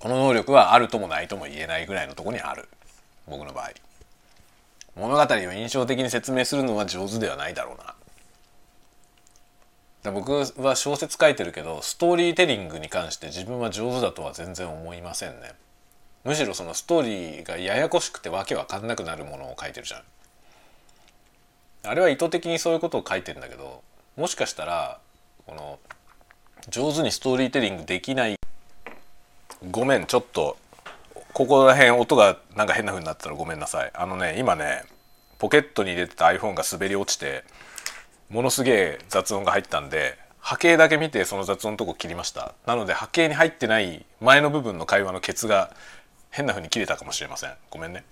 [0.00, 2.68] この能力はあるともないとも言えないぐらいのとこにある。
[3.26, 3.70] 僕の場合。
[4.96, 7.94] 物語を印象的に説明するのは上手ではないだろうな。
[10.12, 15.52] 僕は小説書いてるけどストーリーテリングに関して自分は上手だとは全然思いませんね。
[16.28, 20.02] むしろそのストーリーがややこしくてわけわかんなくなるものを書いてるじゃん。
[21.84, 23.82] あれは意図的にそういうことを書いてんだけど
[24.14, 24.98] もしかしたら
[25.46, 25.78] この
[26.68, 28.36] 上手にストーリーテリングできない。
[29.70, 30.58] ごめんちょっと
[31.32, 33.90] ここら辺音がなんか変な風になったらごめんなさい。
[33.94, 34.82] あのね今ね
[35.38, 37.42] ポケットに入れてた iPhone が滑り落ちて
[38.28, 42.54] ものすげえ雑音が入ったんで波形だけ見てその雑音のとこ切りました。
[42.66, 45.74] なので波形に入ってない前の部分の会話のケツが
[46.30, 47.52] 変な風に切れたかもしれません。
[47.70, 48.04] ごめんね。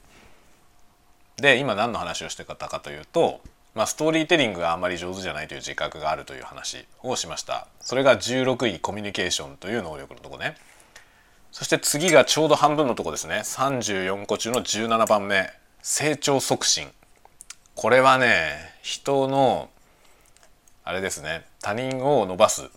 [1.37, 3.41] で今何の話をしてたかというと
[3.77, 7.69] まあ、ストーリーテリングがあんまり上手じゃないという自覚があるという話をしました。
[7.81, 10.57] それが16位コミュニケーションという能力のとこね。
[11.53, 13.43] そして次がちょうど半分のとこですね。
[13.45, 15.53] 34個中の17番目。
[15.83, 16.89] 成長促進。
[17.75, 19.69] これはね人の
[20.83, 21.45] あれですね。
[21.61, 22.71] 他人を伸ばす。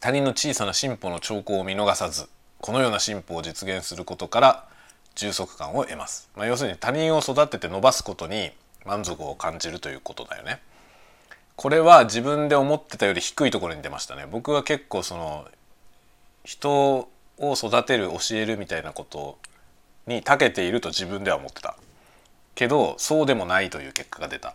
[0.00, 2.28] 他人の小さな進歩の兆候を見逃さず。
[2.62, 4.64] このような進歩を実現することから
[5.16, 8.52] 充足感を得ます、まあ、要するに他人を育てて伸ばすことに
[8.86, 10.60] 満足を感じるということだよね。
[11.56, 14.26] これは自分で思ってたより低いところに出ましたね。
[14.30, 15.46] 僕は結構その
[16.44, 19.38] 人を育てる教えるみたいなこと
[20.06, 21.76] に長けていると自分では思ってた。
[22.54, 24.54] けどそうでもないという結果が出た。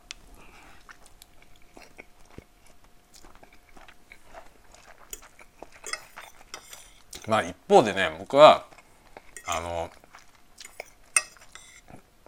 [7.27, 8.65] まあ一方でね僕は
[9.45, 9.89] あの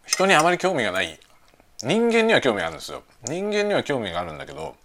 [0.05, 1.19] 人にあまり興味がない。
[1.81, 3.03] 人間には興味があるんですよ。
[3.25, 4.75] 人間には興味があるんだけど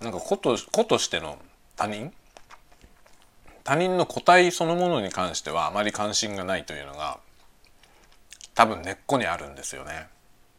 [0.00, 1.38] なんか子と子としての
[1.76, 2.12] 他人？
[3.64, 7.18] 他人の個体そのものに関してはあまり関心がないというのが
[8.54, 10.06] 多分根っこにあるんですよね。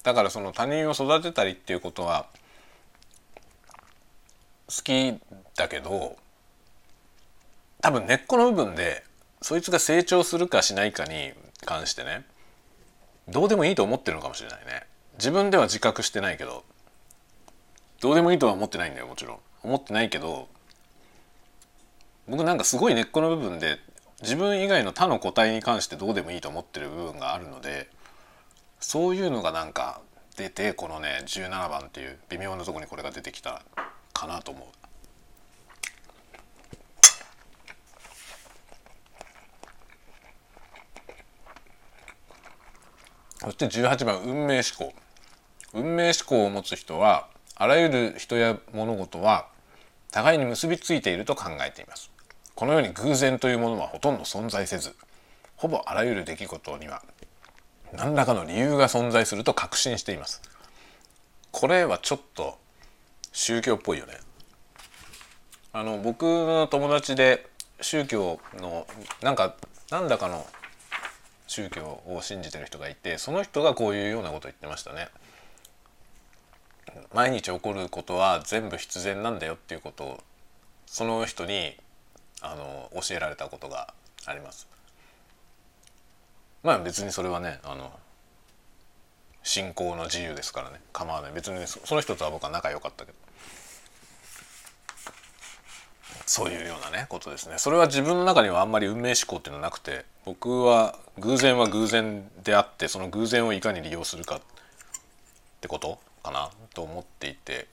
[0.03, 2.25] だからその他人を育てたりっていうことは
[4.67, 5.17] 好き
[5.55, 6.17] だけど
[7.81, 9.03] 多分根っこの部分で
[9.41, 11.33] そいつが成長するかしないかに
[11.65, 12.25] 関してね
[13.27, 14.83] どうでもいいと思ってるのかもしれないね
[15.17, 16.63] 自分では自覚してないけど
[18.01, 20.47] どうでもいいとは思ってないんだよもちろん思ってないけど
[22.27, 23.79] 僕なんかすごい根っこの部分で
[24.21, 27.89] 自分以外の他の個体に関してどうでもいいと思ってる部分があるので
[28.79, 30.01] そういうのがなんか
[30.37, 33.61] 出てこのね17番っていう微妙なとこにこれが出てきた
[34.13, 34.84] かなと思う。
[43.45, 44.93] そして18番運命思考。
[45.73, 49.47] 運命思考を持つ人はあらゆる人や物事は
[50.11, 52.09] 互いに結びついていると考えています。
[52.55, 54.95] このように偶然というものはほとんど存在せず
[55.57, 57.03] ほぼあらゆる出来事には
[57.93, 60.41] 何らかの理由が存在すると確信しています。
[61.51, 62.57] これはちょっと
[63.31, 64.13] 宗教っぽいよね。
[65.71, 67.47] あの僕の友達で
[67.79, 68.87] 宗教の
[69.21, 69.55] なんか
[69.91, 70.47] なんだかの
[71.47, 75.09] 宗教を信じてる人がいてその人がこういうようなことを言ってましたね。
[77.13, 80.23] 毎日起こることは全部必然なんだよっていうことを
[80.85, 81.75] その人に
[82.41, 83.93] あの教えられたことが
[84.25, 84.67] あります。
[86.63, 87.91] まあ別にそれはねあの
[89.43, 93.17] 信仰の自由ですからね構わない別に、ね、その人とは僕は仲良かったけど
[96.25, 104.41] そういうようなねことですねそれは自分の中にはあんまり運命思考っていうのはなくて僕は偶然は偶然であってその偶然をいかに利用するかっ
[105.61, 107.67] てことかなと思っていて。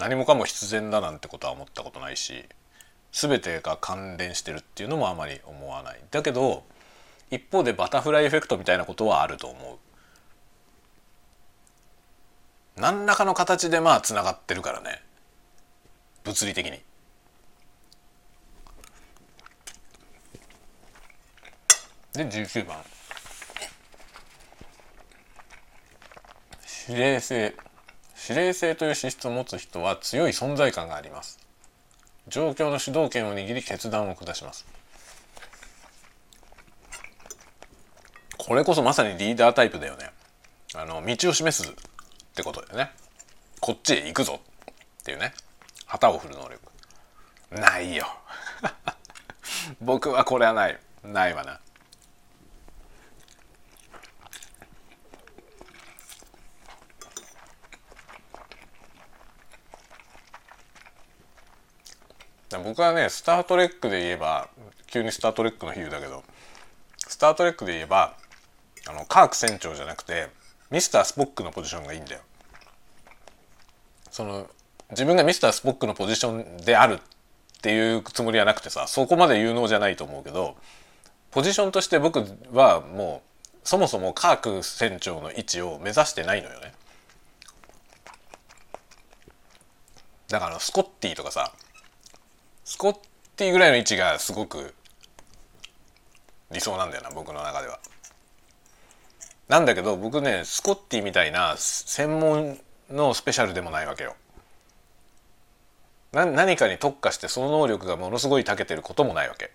[0.00, 2.46] 何もかも必然だなんてことは思ったことないし
[3.12, 6.00] 全てが関連してるっていうのもあまり思わない。
[6.10, 6.64] だけど
[7.30, 9.78] 一方でバタフライエフェクトみたいなことはあると思う。
[12.80, 15.02] 何らかの形でまあつながってるからね。
[16.24, 16.80] 物理的に。
[22.12, 22.78] で19番。
[26.88, 27.54] 指令性。
[28.28, 31.38] 指令性という資質を持つ人は強い存在感があります。
[32.28, 34.66] 状況の主導権を握り決断を下します。
[38.36, 40.10] これこそまさにリーダータイプだよね。
[40.74, 41.74] あの道を示すっ
[42.34, 42.90] てことだよね。
[43.60, 44.40] こっちへ行くぞ。
[45.00, 45.32] っていうね。
[45.86, 46.60] 旗を振る能力。
[47.50, 48.06] ないよ。
[49.80, 50.78] 僕はこれはない。
[51.04, 51.60] ないわな。
[62.58, 64.48] 僕はね「スター・トレック」で言えば
[64.86, 66.24] 急に「スター・トレック」の比喩だけど
[67.06, 68.16] 「スター・トレック」で言えば
[68.88, 70.28] あのカーク船長じゃなくて
[70.70, 72.20] ミスター・スポックのポジションがいいんだよ。
[74.10, 74.48] その
[74.90, 76.98] 自分がミスター・スポックのポジションであるっ
[77.62, 80.56] ていうつもりはなくてさそこまで有能じゃないと思うけど
[81.30, 86.74] ポジションとして僕はもうそもそもカーク船長の位置を目指してないのよね。
[90.28, 91.52] だからスコッティとかさ
[92.70, 92.96] スコッ
[93.34, 94.74] ティぐらいの位置がすごく
[96.52, 97.80] 理想なんだよな僕の中では。
[99.48, 104.14] なんだけど僕ねスコッティみたいな専門のスペシャルでもないわけよ。
[106.12, 109.50] な何かに特化してその能力がものすごい長けてることもないわけ。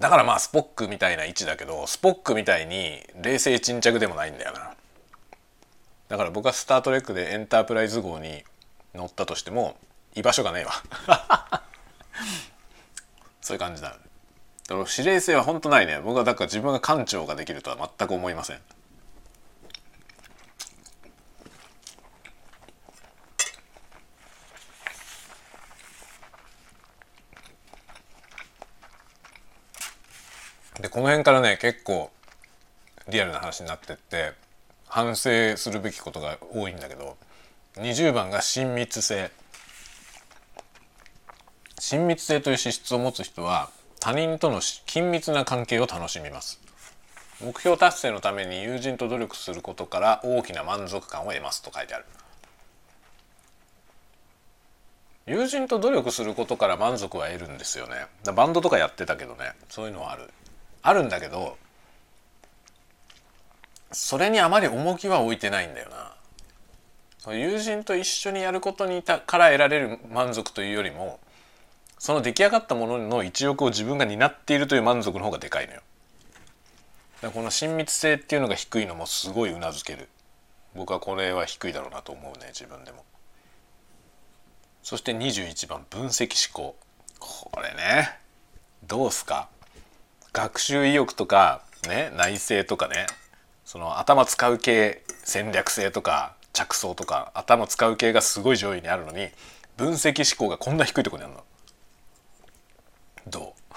[0.00, 4.74] だからまあスポックみたいな位置だけどスポックみたいに冷静沈着でもないんだよな。
[6.08, 8.42] だから僕は「スター・トレック」でエンタープライズ号に
[8.96, 9.76] 乗ったとしても
[10.14, 10.72] 居場所がねえわ。
[13.40, 13.90] そういう感じだ。
[13.90, 16.00] だから指令性は本当ないね。
[16.00, 18.60] 僕はだから自分が艦長ができるとは全く思いません。
[30.80, 32.10] でこの辺からね結構
[33.08, 34.32] リアルな話になってって
[34.86, 37.16] 反省するべきことが多いんだけど
[37.76, 39.30] 20番が親密性。
[41.80, 43.70] 親密性という資質を持つ人は
[44.00, 46.60] 他人との緊密な関係を楽しみます。
[47.42, 52.04] 目標達成のために友人と努力することから大きな満足感を得ますと書いてある。
[55.24, 57.94] 友人と努力することから満足は得るんですよね。
[58.34, 59.52] バンドとかやってたけどね。
[59.70, 60.30] そういうのはある。
[60.82, 61.56] あるんだけど
[63.90, 65.88] それにあまり重きは置いてないんだよ
[67.24, 67.34] な。
[67.34, 71.20] 友人と一緒にやることにたから得られる満足というよりも
[72.00, 75.82] その出来上がったものの一翼を自分が担っているという満足の方がでかいのよ。
[77.20, 80.08] だからこの親密性っていうのが低いのもすごいうなずける
[80.74, 83.04] 僕はこれは低いだろうなと思うね自分でも。
[84.82, 86.74] そして21番分析思考
[87.18, 88.18] これね
[88.86, 89.50] どうすか？
[90.32, 93.08] 学習意欲とかね内政とかね
[93.66, 99.28] その頭使う系戦略性とか着想とか頭使う系がすごい上位にあるのに
[99.76, 101.44] 分析思考がこんな低いとこにあるの
[103.30, 103.74] どう？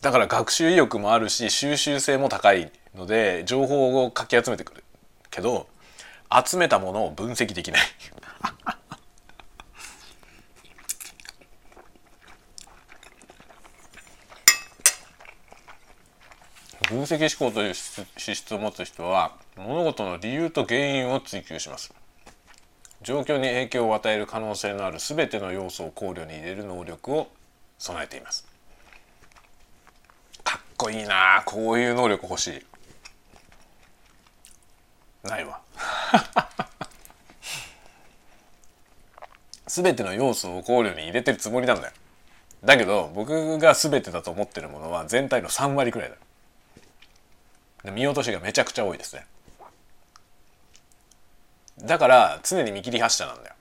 [0.02, 4.84] だから学習意欲もあるし収集性も高いので情報をかき集めてくる
[5.30, 5.66] けど
[6.46, 7.82] 集めたものを分析できない。
[16.88, 21.92] 分析思考という資質を持つ人は物事の理由と原因を追求します。
[23.02, 27.28] 状況に影響を与える可能性のある全ての要素を考慮に入れる能力を
[27.78, 28.46] 備えています。
[30.44, 31.42] かっこいいな。
[31.46, 32.62] こういう能力欲しい。
[35.26, 35.60] ないわ。
[39.66, 41.92] 全ての要素を考慮に入れてるつもりなんだよ。
[42.64, 46.10] だけど僕が全てだと思ってるものは全体の3割くらい
[47.84, 47.92] だ。
[47.92, 49.26] 見落としがめちゃくちゃ多いですね。
[51.80, 53.54] だから常に見切り発車なんだよ。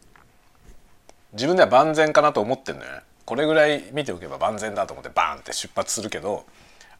[1.33, 3.01] 自分では万全かなと思ってんのよね。
[3.27, 6.45] これぐらい見ておけば万全だと思ってバーンって出発するけど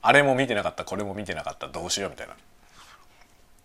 [0.01, 2.35] あれも見てなかったこれも見てなかったどうしようみたいな。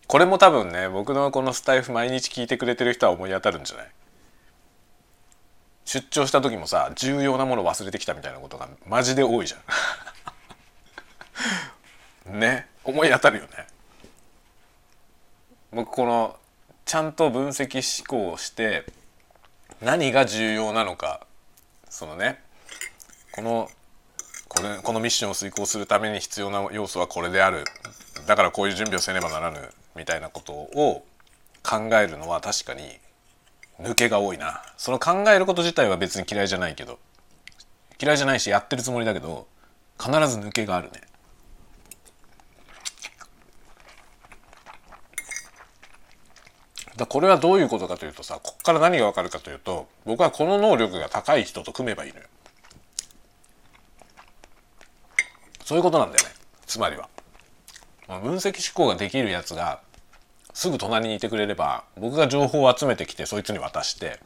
[0.06, 3.86] これも多分ね僕のこのスタイフ毎日聞いてくれてる人は思い当たるんじゃない？
[5.84, 12.38] 出張した時もさ重要なもの忘れてきたみたいなことがマジで多いじゃん。
[12.40, 12.68] ね？
[12.84, 13.50] 思い当たるよね。
[15.72, 16.36] 僕この
[16.84, 18.84] ちゃんと分析思考をして
[19.80, 21.26] 何が重要なのか
[21.88, 22.40] そのね
[23.32, 23.70] この
[24.48, 27.64] これこのミッションを遂行するために必要な要素はこれである。
[28.26, 29.58] だからこういう準備をせねばならぬ
[29.96, 31.04] みたいなことを
[31.62, 32.82] 考えるのは確かに
[33.80, 34.62] 抜けが多いな。
[34.76, 36.98] その考えること自体は別に嫌いじゃないけど
[38.00, 39.46] 嫌いじゃないしやってるつもりだけど
[39.98, 41.00] 必ず抜けがあるね。
[46.96, 52.26] だこれはどういうことかというとさこっから何がわかるかというと僕はこの能力が高い人と組めばいいのよ。
[55.72, 56.34] そういうことなんだよね。
[56.66, 57.08] つまりは。
[58.06, 59.80] 分析思考ができるやつが
[60.52, 64.20] すぐ隣にいてくれれば僕が情報を集めてきてそいつに渡して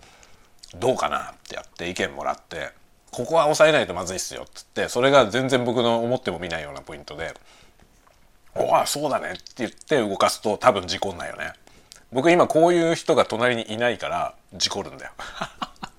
[0.74, 2.72] どうかなってやって意見もらって
[3.12, 7.32] ここは抑えないとまずいっすよっつってそれが全然僕の思っても見ないようなポイントで
[8.57, 11.53] 「おおそうだね」って言って動かすと多分事故んないよね。
[12.11, 15.12] 僕今こういう人が隣にいないから事故るんだよ。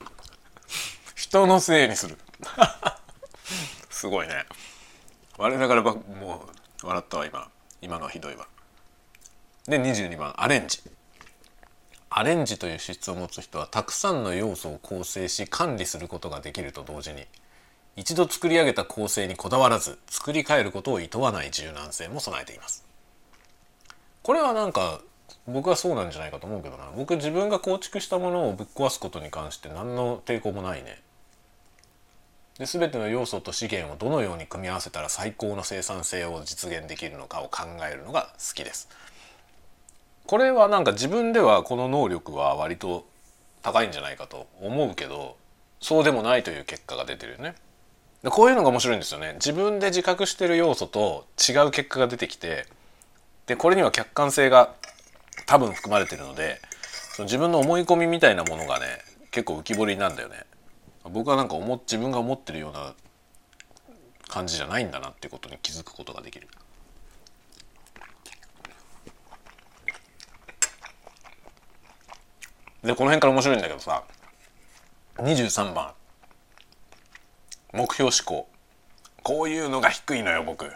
[1.15, 2.17] 人のせいにする。
[3.89, 4.45] すごいね。
[5.38, 7.47] 我ながらもう笑ったわ今。
[7.79, 8.47] 今のはひどいわ。
[9.67, 10.33] で22番。
[10.41, 10.79] アレンジ。
[12.09, 17.25] アレンジという資質を持つ人はたくさんの要素を構成し管理することができると同時に
[17.95, 22.85] 一度作り上げた構成にこだわらず作り変えることを厭わない柔軟性も備えています。
[24.23, 25.01] これはなんか
[25.47, 26.89] 僕はそうなんじゃないかと思うけどな。
[26.95, 31.01] 僕自分が構築したものをぶっ壊すことに関して何の抵抗もないね。
[32.58, 38.89] で全ての要素と資源をどのように組み合わせたら最高の生産性を実現できるのかを考えるのが好きです。
[40.26, 43.08] これはなんか自分ではこの能力は割と
[43.62, 45.38] 高いんじゃないかと思うけど
[45.80, 47.55] そうでもないという結果が出てるよね。
[48.24, 49.34] でこういうのが面白いんですよね。
[49.36, 52.66] 自分で自覚してる要素と違う結果が出てきて
[53.45, 54.74] でこれには客観性が
[55.45, 56.60] 多分含まれてるので
[57.16, 58.86] その自分の思い込みみたいなものがね
[59.32, 60.43] 結構浮き彫りなんだよね。
[61.10, 62.93] 僕はなんか思自分が思ってるような
[64.28, 66.47] 感じじゃないんだなってことに気づくことができる。
[72.84, 74.03] でこの辺から面白いんだけどさ
[75.18, 75.93] 23番。
[77.74, 78.47] 目標思考。
[79.24, 80.72] こういうのが低いのよ僕。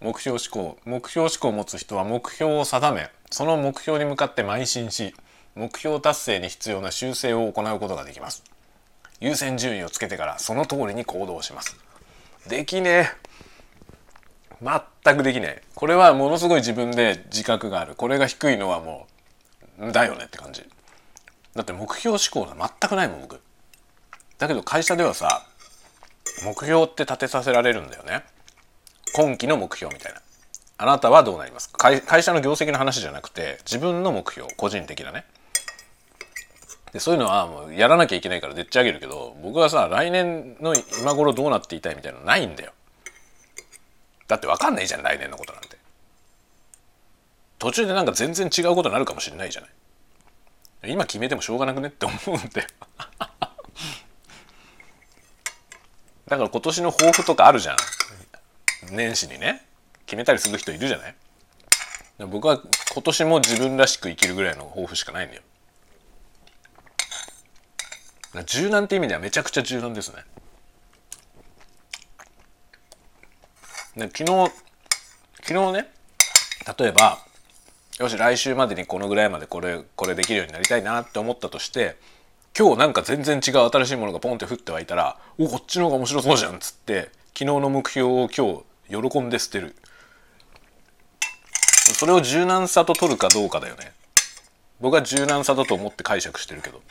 [0.00, 0.78] 目標思考。
[0.84, 5.14] 目標思考を持つ人は目標を定めその目標に向かって邁進し
[5.54, 8.55] 目標達成に必要な修正を行うことができます。
[9.20, 11.76] 優先順位をつけてからその通りに行動します。
[12.48, 13.08] できねえ。
[15.04, 15.62] 全くできねえ。
[15.74, 17.94] これはものすごい自分で自覚がある。
[17.94, 19.06] これが低いのはも
[19.80, 20.64] うだよねって感じ。
[21.54, 23.40] だって目標思考が全くないもん僕。
[24.38, 25.46] だけど会社ではさ
[26.44, 28.22] 目標って立てさせられるんだよね。
[29.14, 30.20] 今期の目標みたいな。
[30.78, 31.78] あなたはどうなりますか？
[32.00, 35.24] 会社の業績の話じゃなくて自分の目標個人的なね。
[36.92, 42.72] でそういうのはもうやらなきゃいけないからでっち上げるけど僕はさ来年の今頃どうなっていたいみたいなのないんだよ。
[44.28, 45.76] だって分かんないじゃん来年のことなんて。
[47.58, 49.70] 途中でなんか全然違うことになるかもしれないじゃない。
[50.92, 52.68] 今決めてもしょうがなくねって思うんだよ。
[56.28, 57.76] だから今年の抱負とかあるじゃん。
[58.90, 59.66] 年始にね。
[60.06, 61.14] 決めたりする人いるじゃない。
[62.28, 62.60] 僕は
[62.94, 65.42] 今年も自分らしく生きるぐらいの抱負しかないんだよ。
[68.44, 70.24] 柔軟って意味ではめちゃくちゃ柔軟ですね。
[73.96, 74.52] で昨日
[75.42, 75.88] 昨日ね
[76.78, 77.18] 例えば
[77.98, 81.96] よし来週までにこのぐらいまでこれこれできるようになりたいなって思ったとして
[82.58, 88.62] 今日なんか全然違う新しいものがポンって降ってはいたら「おこっちの方が面白そうじゃん」っつって昨日の目標を今
[89.02, 89.76] 日喜んで捨てる。
[91.94, 93.92] それを柔軟さと取るかどうかだよね。
[94.80, 96.82] 僕は柔軟さだと思って解釈してるけど。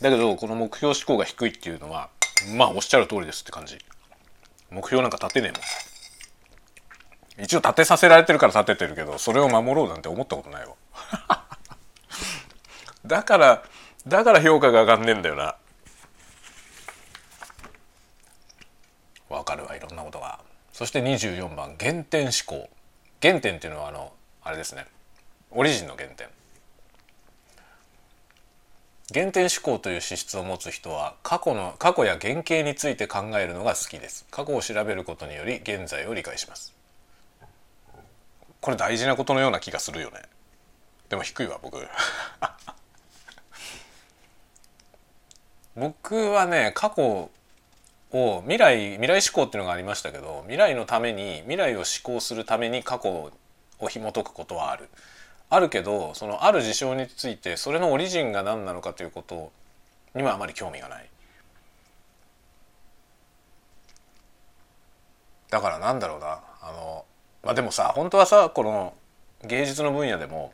[0.00, 2.10] だけどこの目標志向が低いっていうのは
[2.54, 3.78] まあおっしゃる通りですって感じ。
[4.70, 7.44] 目標なんか立てねえもん。
[7.44, 10.74] 一応立てさせられてるから立ててるけどそれを守ろうなんて思ったことないわ。
[13.06, 13.62] だから
[14.06, 15.56] だから評価が上がんねえんだよな。
[19.28, 20.40] わかるわいろんなことが。
[20.72, 22.68] そして24番原点思考。
[23.22, 24.86] 原点っていうのはあのあれですね。
[25.50, 26.28] オリジンの原点。
[29.14, 34.26] 原点思考という資質を持つ人は過去の過去や原型について考えるのが好きです。
[34.32, 36.74] 過去を調べることにより現在を理解します。
[38.60, 40.22] これ大事なことのような気がするよね。
[41.08, 41.86] でも低いわ僕。
[45.76, 47.30] 僕はね過去
[48.10, 54.88] を未来未来思考っていうのがありましたけど未来のために未来を思考するために過去を紐解くことはある。
[55.48, 59.52] あるけどそのある事象についてそれのオリジンが何なのかということ
[60.14, 61.08] にはあまり興味がない
[65.50, 67.04] だからなんだろうなあの
[67.44, 68.94] まあでもさ本当はさこの
[69.44, 70.52] 芸術の分野でも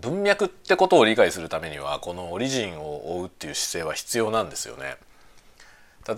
[0.00, 4.96] 文脈ってことを理解するためにはこのオリジンを追うっていう姿勢は必要なんですよね。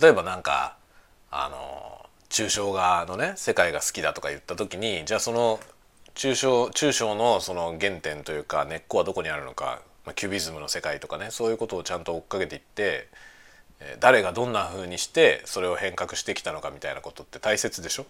[0.01, 0.75] 例えばなんか
[1.29, 5.59] あの抽象画のね世界が好きだとか言った時にじゃあその
[6.17, 13.07] 抽象抽象のその原点というか根っこはどこにあるのか、まあ、キュビズムの世界とかねそういうことをちゃんと追っかけていって
[13.99, 18.07] 誰がどんな風にしてそれを変革してきたのかみたいなことって大切でしょ？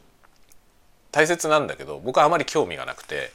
[1.11, 3.31] 大切なんだけど僕はあまり興味がなくて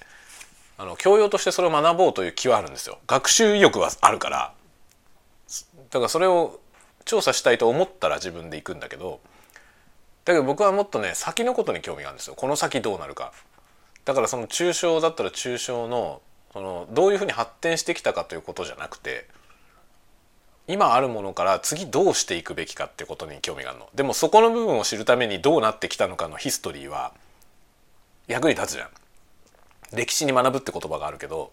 [0.78, 2.98] あの教養としてそれを学ぼうという気はあるんですよ。
[3.06, 4.54] 学習意欲はあるから。
[5.90, 6.60] だからそれを
[7.04, 9.20] 調査したいと思ったら自分で行くんだけど
[10.24, 12.34] だけど僕はもっとね先のことに興味があるんですよ。
[12.34, 13.32] この先どうなるか。
[14.04, 16.20] だからその抽象だったら抽象の
[16.52, 19.26] そのどういうふうに発展してきたかということじゃなくて
[20.68, 23.88] 今あるものから次どうしていくべきかってことに興味があるの。
[23.94, 27.12] でもそこの部分を知るためにどうなってきたのかのヒストリーは
[28.28, 28.88] 役に立つじゃん。
[29.92, 31.52] 歴史に学ぶって言葉があるけど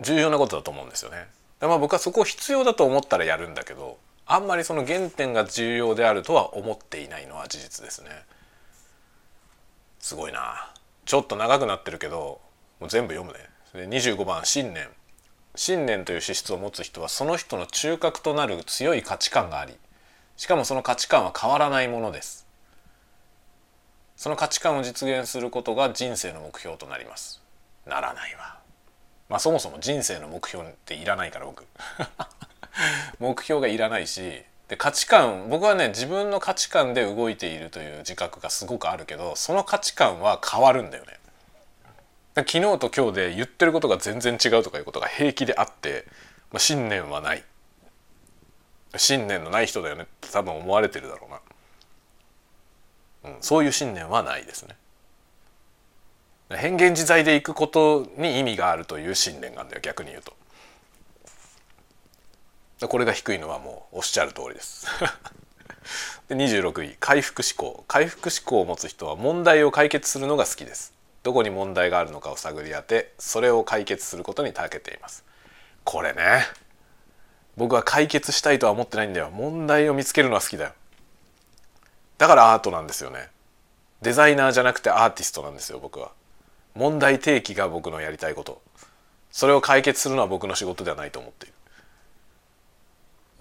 [0.00, 1.28] 重要なことだと思うんですよね。
[1.60, 8.10] まあ僕はそこを必要だと思ったらやるんだけどあんまりその原点が重要であるとは思っていないのは事実ですね。
[10.00, 10.72] すごいな。
[11.04, 12.40] ちょっと長くなってるけど
[12.80, 13.48] もう全部読むね。
[13.88, 14.88] 25番信念。
[15.54, 19.74] 信念という資質を持つ人はその人の中核となる強い価値観があり
[20.36, 22.46] しかもその価値観は変わらないものです。
[24.16, 27.42] その価値観を実現することが人生の目標となります。
[27.86, 28.58] ならないわ。
[29.28, 31.66] まあそもそも人生の目標っていらないから僕。
[33.18, 41.12] 目標がいらないしで価値観僕はね自分の価値観で動いているという自覚がすごくあるけどその価値観は変わるんだよね
[42.36, 46.06] 昨日と今日で言ってることが全然違うとかいうことが平気であって、
[46.52, 47.44] まあ、信念はない
[48.96, 51.40] 信念のない人だよねって多分思われてるだろうな
[53.24, 54.74] うん、そういう信念はないですね。
[56.50, 60.32] 変幻自在でいくことに意味があるという信念があるんだよ逆に言うと。
[62.88, 64.86] これが低いのはもうおっしゃる通りです。
[66.28, 66.96] で26位。
[67.00, 67.84] 回復思考。
[67.88, 70.92] 回復思考を持つ人は問題を解決するのが好きです。
[71.22, 75.24] どこに問題があるのかを探り当てそれを解決することに長けています。
[75.84, 76.46] これね。
[77.56, 79.30] 僕は解決したいとは思ってないんだよ。
[79.30, 80.72] 問題を見つけるのは好きだよ。
[82.18, 83.28] だからアートなんですよね。
[84.00, 86.12] デザイナーじゃなくてアーティストなんですよ僕は。
[86.74, 88.62] 問題提起が僕のやりたいこと。
[89.30, 91.51] それを解決するのは僕の仕事ではないと思っている。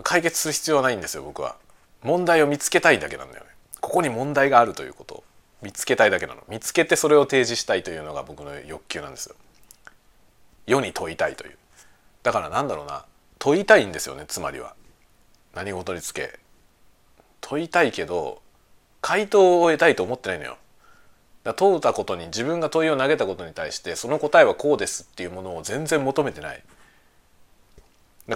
[0.03, 1.55] 解決する必要はないんですよ僕は。
[2.03, 3.49] 問題を見つけたいだけなんだよね。
[3.79, 5.23] ここに問題があるということを
[5.61, 6.43] 見つけたいだけなの。
[6.47, 9.35] 見つけてそれを提示したいというのが僕の欲求なんですよ。
[10.67, 11.57] 世に問いたいという。
[12.23, 13.05] だからなんだろうな。
[13.39, 14.75] 問いたいんですよねつまりは。
[15.53, 16.39] 何事につけ。
[17.41, 18.41] 問いたいけど
[19.01, 20.57] 回答を得たいと思ってないのよ。
[21.43, 26.63] だ問うたことに自分が問いを投げたことに対してその答えはこうですっていうものを全然求めてない。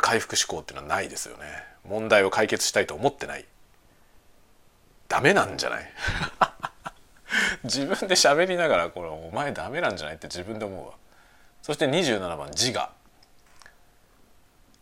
[0.02, 1.44] 回復思考っていうのはないですよね。
[1.88, 3.46] 問題を解決したいと思ってない。
[5.08, 5.86] ダメなんじゃない？
[7.64, 10.16] 自分で喋りながらこれお前ダメなんじゃない？
[10.16, 10.94] って自分で思うわ。
[11.62, 12.90] そして27番自我。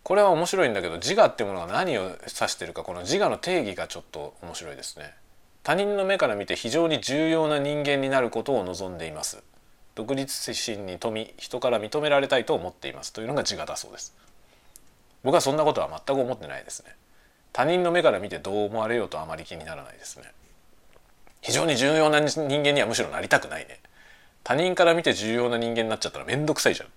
[0.04, 5.14] これは面白いんだけど自我ってものが何を指してるかこの自我の定義がちょっと面白いですね。
[5.64, 9.42] 他人の目から見て非常に重要な人間になることを望んでいます。
[9.96, 13.14] 独立心に富み人から認められたいと思っています。
[13.14, 14.14] というのが自我だそうです。
[15.24, 16.96] 僕はそんなことは全く思ってないですね。
[17.54, 20.26] 他人の目から見てどう思われようとあまり気にならないですね。
[21.42, 23.80] 非常に重要な人間にはむしろなりたくないね。
[24.44, 26.90] 他人から見て重要な人間になっちゃったら面倒くさいじゃん。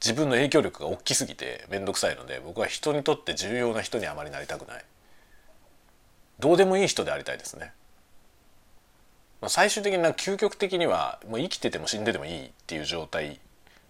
[0.00, 4.84] 自分の影響力が大きすぎて面倒くさいので僕は人にとって重要な人にあまりなりたくない。
[6.38, 7.72] どうでもいい人でありたいですね。
[9.48, 13.40] 最終的な究極的にはもう生きてても死んでてもいいっていう状態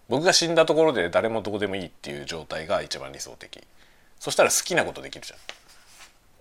[0.09, 3.61] 僕が死んだところで誰もどうでもいいっていう状態が一番理想的。
[4.19, 5.39] そしたら好きなことできるじゃん。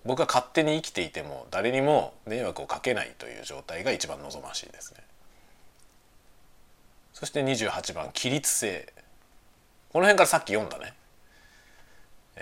[0.04, 5.00] 僕は勝手に生きていても誰にも迷惑をかけないという状態が一番望ましいですね。
[7.12, 8.92] そして28番規律性。
[9.92, 10.94] この辺からさっき読んだね。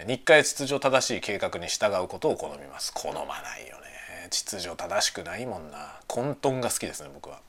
[0.07, 2.93] 日課や秩序正しい計画に従うことを好みます。
[2.93, 4.29] 好まないよね。
[4.31, 6.01] 秩序正しくないもんな。
[6.07, 7.41] 混沌が好きですね僕は。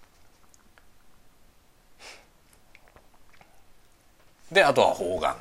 [4.51, 5.35] であとは方眼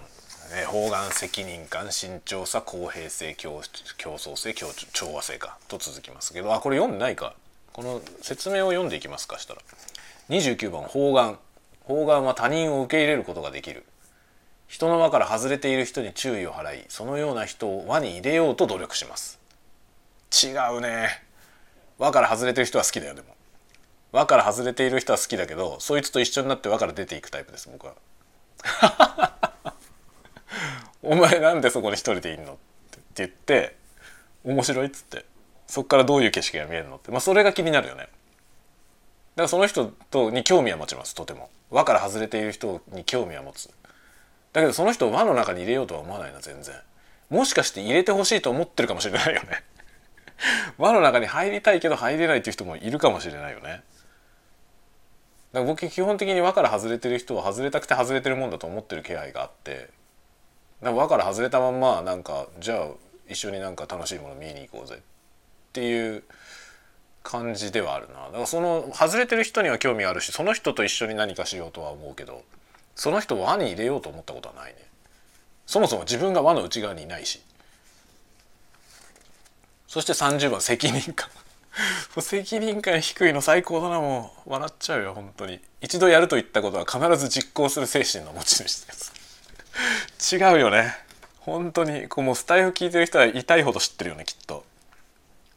[0.66, 6.54] 方眼責任感慎重さ公平性競争性調和性かと続きますけど。
[6.54, 7.34] あこれ読んでないか。
[7.72, 9.60] この説明を読んでいきますかしたら。
[10.28, 11.38] 29番方眼
[11.80, 13.84] 方眼は他人を受け入れることができる。
[14.68, 19.40] 人の輪から外れている人に注意を払いそのような人を輪に入れようと努力します。
[20.32, 21.08] 違うね。
[21.98, 23.34] 輪から外れてる人は好きだよでも。
[24.12, 27.94] 輪から外れている人は好きだけどそいつと一緒になって輪から出ていくタイプです僕は。
[31.02, 32.58] お前なんでそこに一人でいんの?」って
[33.16, 33.76] 言って
[34.44, 35.24] 「面白い」っつって。
[35.66, 36.96] そっからどういう景色が見えるの？
[36.96, 37.10] って。
[37.10, 38.02] まあそれが気になるよね。
[38.02, 38.10] だか
[39.36, 41.50] らその人とに興味は持ちますとても。
[41.70, 43.68] 輪から外れている人に興味は持つ。
[44.52, 46.74] だけどその人を輪の中に入れようとは思わないな全然。
[47.30, 49.64] もしかして入れてほしいと思ってるかもしれないよね。
[50.78, 53.82] 輪の中に入りたいけど入れないっていう人もいるかもしれないよね。
[55.54, 59.88] だから僕基本的に輪から外れてる人は外れたくて外れてるもんだと思ってる気配があって
[60.82, 62.88] だから輪から外れたまんまなんかじゃあ
[63.28, 64.96] 一緒になんか楽しいもの見に行こうぜ。
[64.96, 64.98] っ
[65.72, 66.24] ていう
[67.22, 68.26] 感じではあるな。
[68.26, 72.42] だからその外れてる人には興味あるしその人と一緒に何かしようとは思うけど
[72.96, 74.78] その人を輪に入れようと思ったことはないね。
[75.66, 77.40] そもそも自分が輪の内側にいないし。
[79.86, 81.28] そして30番責任感。
[82.20, 84.50] 責任感低いの最高だなもう。
[84.50, 85.60] 笑っちゃうよ本当に。
[85.80, 89.12] 一度やると言ったことは必ず実行する精神の持ち主です。
[90.36, 90.96] 違うよね。
[91.40, 94.64] 本当にこうもうスタイフ聞いてる人は痛いほど知ってるよねきっと。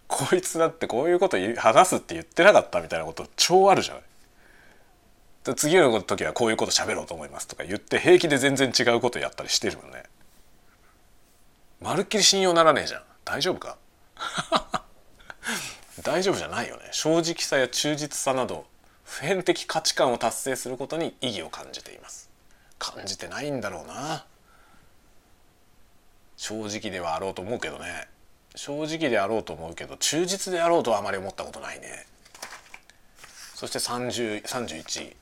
[0.07, 4.03] こいつだってこういうこと話すって言ってなかったみたいなこと超あるじゃない
[5.55, 10.03] 次の時はこういうこと喋ろうと思いますとか言って平気で全然違うことやったりしてるもんね。
[11.80, 13.01] まるっきり信用ならねえじゃん。
[13.24, 13.78] 大丈夫か？
[16.04, 16.84] 大丈夫じゃないよね。
[16.91, 18.66] 正直さや忠実さなど
[19.04, 22.30] 普遍的価値観を達成することに意義を感じています。
[22.78, 24.26] 感じてないんだろうな。
[26.36, 28.08] 正直ではあろうと思うけどね。
[28.56, 32.06] 正直であろうと思うけど忠実であろうとはあまり思ったことないね。
[33.56, 35.16] そして3031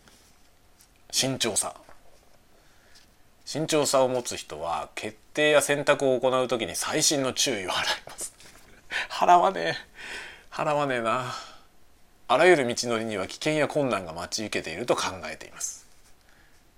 [1.11, 1.73] 慎重さ。
[3.45, 8.33] 慎重さを持つ人は決定や選択を行う時に細心の注意を払います。
[9.09, 9.75] 払わねえ。
[10.55, 11.33] 払わねえな。
[12.29, 15.85] あらゆる道のりには危険や困難が待ち受けていると考えています。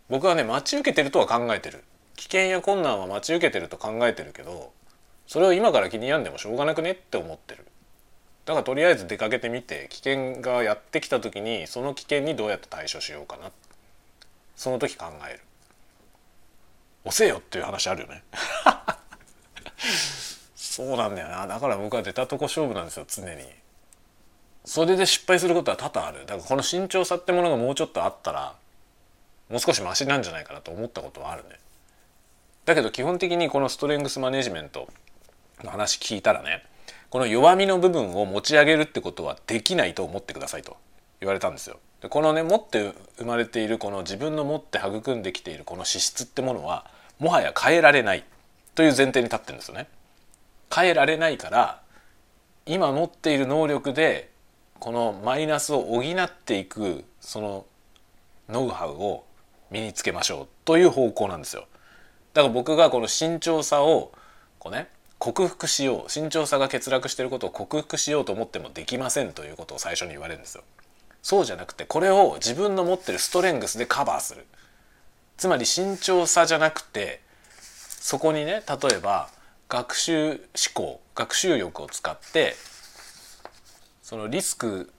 [0.09, 1.83] 僕はね待ち受けてるとは考えてる。
[2.15, 4.71] 危険や困難は待ち受けてると考えてるけど
[5.27, 7.67] それを今から気に病んでもしょうがなくねって思ってる。
[8.45, 13.51] だからとりあえず出かけてみて危険がやってきた時にその危険にどうやって対処しようかな。
[14.55, 15.39] その時考える。
[17.05, 18.23] 押せよっていう話あるよね。
[20.55, 21.45] そうなんだよな。
[21.45, 23.45] だから僕は出たとこ勝負なんですよ常に
[24.67, 26.25] それで失敗することは多々ある。
[26.25, 28.53] だからこの慎重さってものがもうちょっとあったら
[29.49, 31.51] もう少しマシなんじゃないかなと思ったことはあるね。
[32.65, 34.89] だけど基本的にこのストレングスマネジメント
[35.63, 36.63] の話聞いたらね
[37.09, 40.75] この弱みの部分を持ち上げるってことはできないと思ってくださいと。
[41.21, 41.79] 言われたんですよ。
[42.01, 46.85] でこのね持って生まれているこの自分の持って育んできているこの資質ってものは
[47.19, 48.25] もはや変えられない
[48.75, 49.87] という前提に立ってるんですよね。
[50.75, 51.79] 変えられないから
[52.65, 54.29] 今持っている能力で
[54.79, 57.65] このマイナスを補っていくその
[58.49, 59.25] ノウハウを
[59.71, 61.67] 身につけましょうという方向なんですよ。
[62.33, 64.11] だから僕がこの慎重さを
[64.59, 64.87] こうね
[65.19, 70.63] 克服しよう慎重さが欠落していることを克服しようと思ってもできませんということを最初に言われるんですよ。
[71.23, 74.45] そうじゃなくてこれを自分の持ってるストレングスでカバーする
[75.35, 77.21] つまり慎重さじゃなくて
[77.99, 79.29] そこにね例えば
[79.67, 80.39] 学習思
[80.73, 82.55] 考学習力を使って
[84.07, 84.89] そのリスク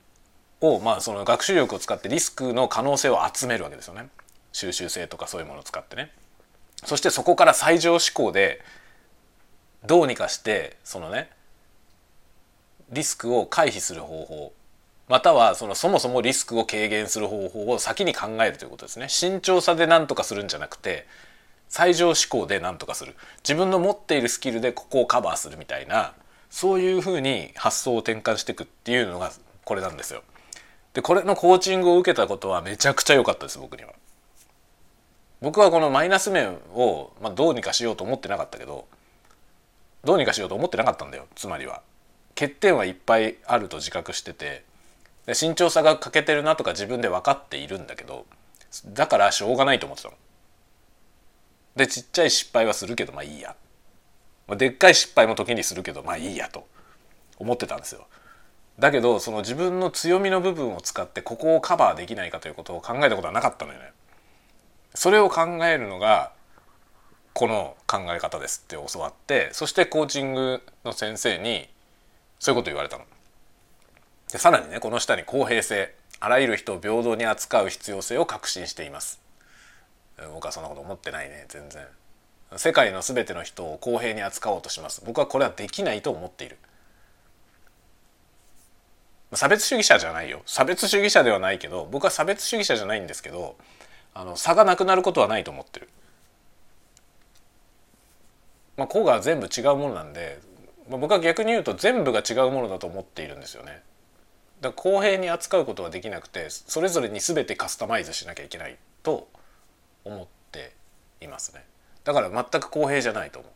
[0.61, 4.11] をまあその学習力を使ってリスクの可能性を集めるわけですよね。
[4.53, 6.11] 収集性とかそういうものを使ってね。
[6.85, 8.61] そしてそこから最上思考で
[9.87, 11.31] どうにかしてそのね
[12.91, 14.53] リスクを回避する方法
[15.09, 19.09] またはそのそもそもリスクを軽減する方法を先に考えるということですね。
[19.09, 21.07] 慎重さで何とかするんじゃなくて
[21.71, 23.17] 最上思考で何とかする。
[23.39, 26.13] 自分の持っているスキルでここをカバーするみたいな
[26.51, 29.33] そういうふうに発想を転換していくっていうのが
[29.65, 30.23] これなんですよ。
[30.95, 33.93] でこれのコーチングを受けたことはめちゃくちゃ良かったです僕には。
[35.41, 38.89] 僕はこのマイナス面を、まあ、どうにかしようと思ってなかったけど
[40.05, 41.83] どうにかしようと思ってなかったんだよつまりは。
[42.35, 44.65] 欠点はいっぱいあると自覚してて
[45.27, 48.27] で慎重さが欠けてるなとか自分で分かっているんだけど
[48.87, 50.15] だからしょうがないと思ってたの。
[51.77, 53.55] でちっちゃい失敗はするけどまあいいや。
[54.57, 56.67] でっかい失敗も時にするけどまあいいやと
[57.39, 58.07] 思ってたんですよ。
[58.79, 63.93] だけどその自分の強みの部分を使ってここをカバーできないかということを考えたことはなかったのよね。
[64.95, 66.33] それを考えるのが
[67.35, 71.69] この考え方ですって教わってそしてコーチングの先生に
[72.39, 73.05] そういうこと言われたの。
[74.33, 79.21] でさらにねこの下に公平性あらゆる人を平等に扱う必要性を確信しています
[80.35, 81.87] 僕はそんなこと思ってないね全然
[82.57, 85.03] 世界の全ての人を公平に扱おうとします。
[85.05, 86.57] 僕はこれはできないと思っている。
[89.35, 90.43] 差別主義者じゃないよ。
[90.47, 93.57] 差別主義者ではないけど僕は差別主義者じゃないんですけど
[94.15, 95.89] あの差がなくなることはないと思ってる。
[98.79, 100.41] まあ個が全部違うものなんで、
[100.89, 103.83] まあ、僕は逆に言うと全部が違うものだと思っているんですよね。
[104.63, 109.29] だから公平に扱うことはできなくてそれぞれに全てカスタマイズしなきゃいけないと
[110.05, 110.73] 思って
[111.21, 111.68] いますね。
[112.09, 113.53] だから全く公平じゃないと思う。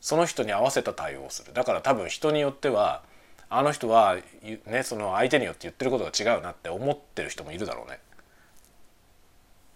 [0.00, 1.52] その人に合わせた対応をする。
[1.52, 3.02] だから多分人によっては
[3.50, 4.16] あの人は
[4.64, 7.98] ねその相手によって言ってることが違うなって思ってる人もいるだろうね。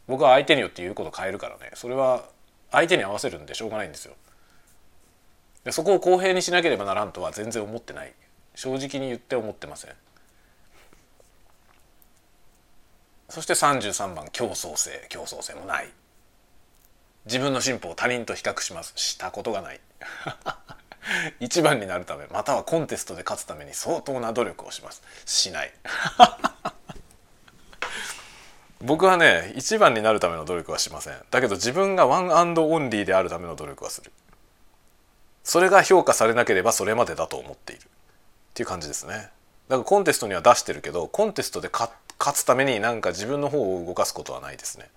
[0.06, 1.72] 僕は相手によって言うこと変えるからね。
[1.74, 2.22] それは
[2.70, 4.14] 相手に合わせるんでしょうがないんですよ。
[5.64, 8.12] でそこを公平にしなければならんとは全然思ってない。
[8.54, 9.90] 正直に言って思ってません。
[13.28, 15.04] そして33番競争性。
[15.08, 15.88] 競争性もない。
[17.26, 18.92] 自分の進歩を他人と比較します。
[18.96, 19.80] したことがない。
[21.40, 25.02] 一番になるためまたはコンテストで勝つために相当な努力をします。
[25.26, 25.72] しない。
[28.80, 31.24] 僕はね一番になるための努力はしません。
[31.30, 34.12] だけど自分がワンアンドオンリーであるための努力はする。
[35.44, 37.82] それが評価されなければそれまでだと思っている。
[37.82, 37.86] っ
[38.54, 39.30] ていう感じですね。
[39.68, 41.90] だからコンテストには出してるけどコンテストで勝
[42.34, 44.90] つためになんか自分の方を動かすことはないですね。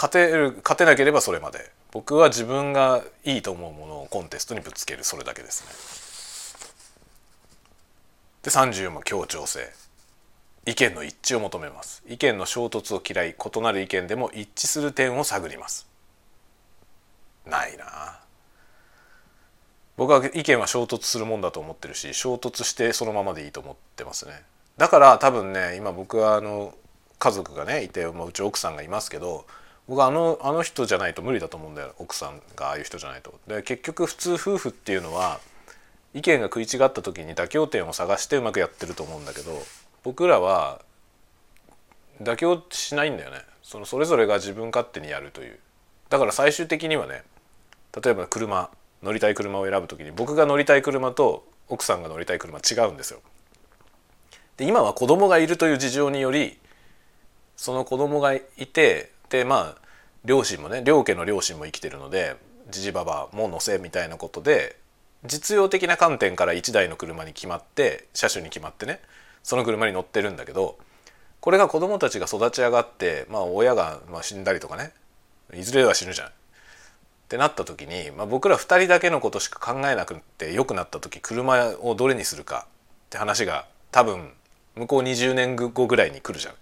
[0.00, 1.72] 勝てる勝てなければそれまで。
[1.90, 5.70] 僕は自分がいいと思うものをコンテストにぶつけるそれだけですね。
[8.44, 9.72] で34も協調性。
[10.66, 12.04] 意見の一致を求めます。
[12.06, 15.88] 意見の衝突を嫌い異なる意見でも一致する点を探ります。
[17.44, 18.20] ないな。
[19.96, 24.44] 僕は意見は衝突するもんだと思ってるし衝突してそのままでいいと思ってますね。
[24.76, 26.72] だから多分ね今僕はあの
[27.18, 29.44] 家族がねいて、まあ、うち奥さんがいますけど
[29.88, 33.34] 僕あのあの人じゃないと無理だと思うんだよ奥さんがああいう人じゃないと。
[33.46, 35.40] で結局普通夫婦っていうのは
[36.14, 39.62] 意見が食い違った時に妥協点を探してうまくやってると思うんだけど
[40.02, 40.80] 僕らは
[42.22, 43.38] 妥協しないんだよね。
[43.62, 45.58] そのそれぞれが自分勝手にやるという。
[46.10, 47.22] だから最終的にはね
[48.02, 48.70] 例えば車
[49.02, 53.20] 乗りたい車を選ぶ時に僕が乗りたい車と奥さんが乗りたい車違うんですよ。
[54.56, 56.58] で今は子供がいるという事情により
[57.56, 59.88] その子供がいてでまあ
[60.24, 62.36] 両親もね両家の両親も生きてるので
[62.70, 64.76] じじばばも乗せみたいなことで
[65.24, 69.00] 実用的な観点から1台の車に決まって車種に決まってね
[69.42, 70.78] その車に乗ってるんだけど
[71.40, 74.92] これが子供たちが育ち上がってまあ親がまあ死んだりとかね
[75.54, 76.28] いずれは死ぬじゃん。
[76.28, 76.30] っ
[77.28, 84.30] てなった時に、まあ、僕ら2人だけのことしか考えなくて良くなった時車をどれにするかって話が多分
[84.76, 86.54] 向こう20年後ぐらいに来るじゃん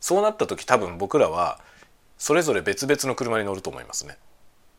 [0.00, 1.60] そうなった時多分僕らは
[2.18, 4.16] それぞれ別々の車に乗ると思いますね。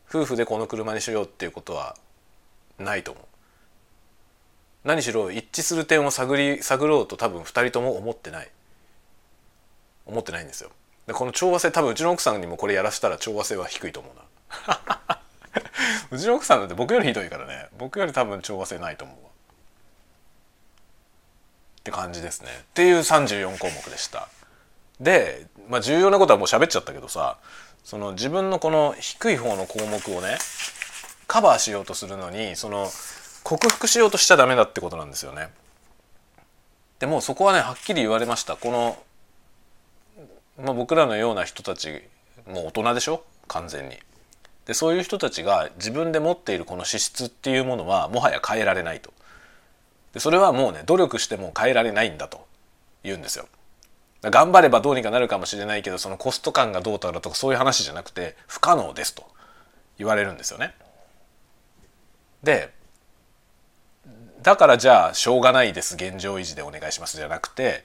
[0.08, 1.96] 夫婦でこの車にしようっていうことは
[2.78, 3.24] ないと思う。
[4.84, 8.50] 何しろ一致する点を探り探ろうと多分2人とも思ってない。
[10.06, 10.70] 思ってないんですよ。
[11.06, 15.18] でこの調和性多分うちの奥さんにもこれやらせたら調和性は低いと思うな。
[16.10, 17.68] うちの奥さんだって僕よりひどいからね。
[17.78, 19.30] 僕より多分調和性ないと思うわ。
[21.80, 22.48] って感じですね。
[22.50, 24.28] っていう34項目でした。
[25.00, 27.38] で、まあ、重要なことはもう喋っちゃったけどさ
[27.84, 30.38] その自分のこの低い方の項目をね
[31.26, 32.88] カバーしようとするのにその
[33.44, 35.48] 克服しようとしちゃダメだってことなんですよね。
[36.98, 38.98] でもそこはねはっきり言われましたこの、
[40.62, 42.02] まあ、僕らのような人たち
[42.46, 43.24] もう大人でしょ？
[43.46, 43.96] 完全に。
[44.66, 49.12] でそういう人たちが自分で持っているこの資質っていうものはもはや変えられないと。
[50.12, 52.46] でそれはもうね努力しても変えられないんだと
[53.04, 53.46] 言うんですよ。
[54.22, 59.26] 頑張ればどうにかなるかもしれないけどそのコスト感がどうたらとかそういう話じゃなくて不可能ですと
[59.96, 60.74] 言われるんですよね。
[62.42, 62.72] で
[64.42, 67.84] だからじゃあしょうがないです現状維持でお願いしますじゃなくて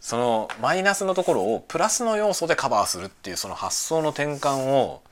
[0.00, 5.02] そのマイナスのところをプラスの要素でカバーするっていうその発想の転換を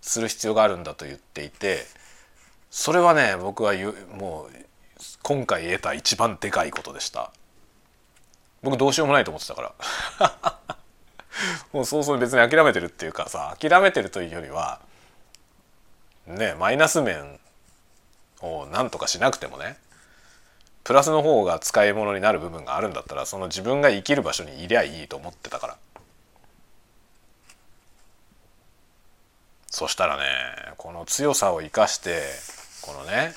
[0.00, 1.84] する必要があるんだと言っていて
[2.70, 3.72] それはね僕は
[4.18, 4.56] もう
[5.22, 7.32] 今回得た一番でかいことでした
[8.62, 9.74] 僕どうしようもないと思ってたか
[10.20, 10.58] ら。
[11.72, 14.80] もう早々に別に諦めてるっていうかさ諦めてるというよりは
[16.26, 17.40] ねマイナス面
[18.40, 19.76] を何とかしなくてもね
[20.84, 25.76] プラスの方が使い物になる部分があるんだったらその自分が生きる場所にいりゃいいと思ってたから。
[29.68, 30.24] そしたらね
[30.76, 32.20] この強さを生かして
[32.82, 33.32] このね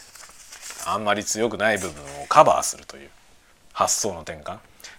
[0.86, 3.10] あんまり強くない部分をカバーするという
[3.72, 4.58] 発想の転換。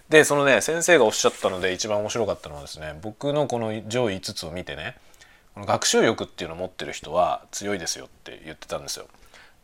[0.09, 4.95] でそのね先生がおっしゃったので一番面白かったのはですね僕のこの上位5つを見てね
[5.53, 9.07] この学習欲っていうのを持ってる人は強いですよって言ってたんですよ。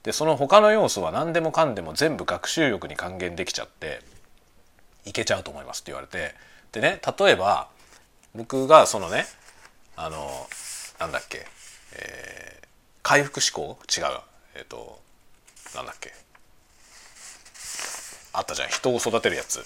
[0.04, 4.02] でその他の要素は何でもかんでも全部学習欲に還元できちゃって
[5.06, 6.36] いけちゃうと思いますって言われて
[6.74, 7.70] でね例えば
[8.36, 9.26] 僕がそのね
[9.96, 10.28] あの
[11.00, 11.46] なんだっけ、
[11.96, 12.68] えー、
[13.02, 14.06] 回復思考違う
[14.56, 15.00] えっ、ー、と
[15.76, 16.14] なんだっけ。
[18.34, 18.70] あったじゃん。
[18.70, 19.64] 人を育てるやつ。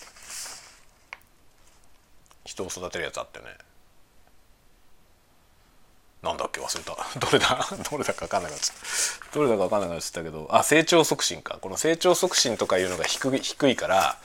[2.48, 3.45] 人を育てるやつあってね。
[6.24, 6.98] なんだっけ忘れた。
[7.20, 7.68] どれだ？
[7.91, 8.78] どれだか分かんなくなっちゃっ
[9.32, 9.36] た。
[9.36, 10.48] どれだか分かんなくなっちゃったけど。
[10.52, 11.60] あ成長促進か。
[11.62, 14.18] この成長促進とかいうのが低い低いから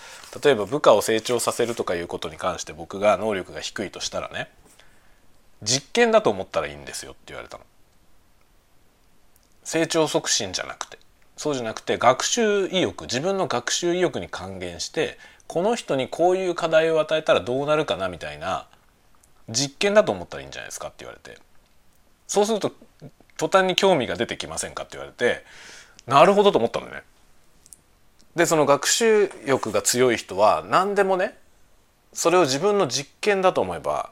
[0.43, 4.51] 例えば部下を成長させるとかいうことに関して僕が能力が低いとしたらね
[5.63, 7.65] 実験だと思ったらいいんですよって言われたの。
[9.65, 10.99] 成長促進じゃなくて。
[11.37, 18.67] そうじゃなくて学習意欲自分の学習意欲に還元してこの人にこういう課題を与えたらどうなるかなみたいな
[19.49, 21.39] 実験だと思ったらいいんじゃないですかって言われて
[22.27, 22.73] そうすると
[23.37, 25.45] 途端に興味が出てきませんかって言われて
[26.07, 27.03] なるほどと思ったのね。
[28.35, 31.37] でその学習欲が強い人は何でもね
[32.15, 34.11] それを自分の実験だと思えば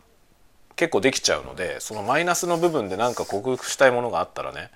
[0.76, 4.70] 結構できちゃうのでそのマイナスの部分で何か克服したいものがあったらね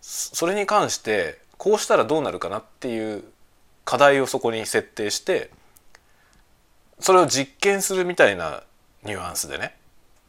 [0.00, 3.24] それに関してこうしたらどうなるかなっていう
[3.84, 5.50] 課題をそこに設定して
[7.00, 8.62] それを実験するみたいな
[9.04, 9.74] ニュアンスでね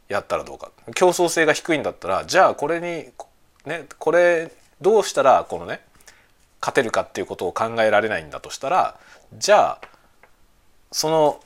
[0.09, 0.71] やったらどうか。
[0.95, 3.07] 競争性が低いんだったらじゃあこれに
[3.65, 4.51] ねこれ
[4.81, 5.81] どうしたらこのね
[6.61, 8.99] 勝てるかっていうことを考えられないんだとしたら
[9.37, 9.81] じゃあ
[10.91, 11.41] その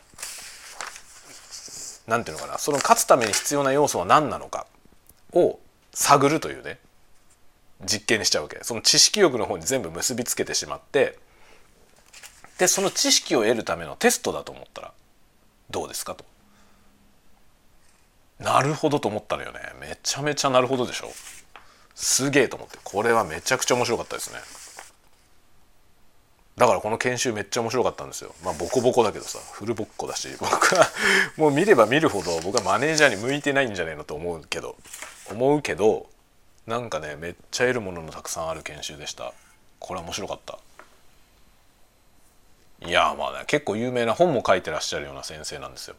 [2.07, 4.67] 何ていうのかなその勝つために必要な要素は何なのか
[5.33, 5.59] を
[5.93, 6.79] 探るというね
[7.85, 8.59] 実験しちゃうわけ。
[8.61, 11.17] その知識欲の方に全部結びつけてしまって
[12.59, 14.93] でその知識を得るためのテストだと思ったら
[15.71, 16.25] どうですかと。
[18.39, 19.59] なるほどと思ったのよね。
[19.79, 21.11] めちゃめちゃなるほどでしょ。
[21.95, 22.77] すげえと思って。
[22.83, 24.39] これはめちゃくちゃ面白かったですね。
[26.57, 28.33] だからこの研修めっちゃ面白かったんですよ。
[28.43, 29.39] まあボコボコだけどさ。
[29.53, 30.27] フルボッコだし。
[30.41, 30.87] 僕は
[31.37, 34.75] もう見れば見るほど僕はマネージャーに向いてないんじゃないのと思うけど。
[35.29, 36.09] 思うけど
[36.67, 39.33] なんかねめっちゃ得るもののたくさんある研修でした。
[39.79, 40.59] これは面白かった。
[42.85, 45.95] いやまあね結構有名な本も書いてらっしゃるような先生なんですよ。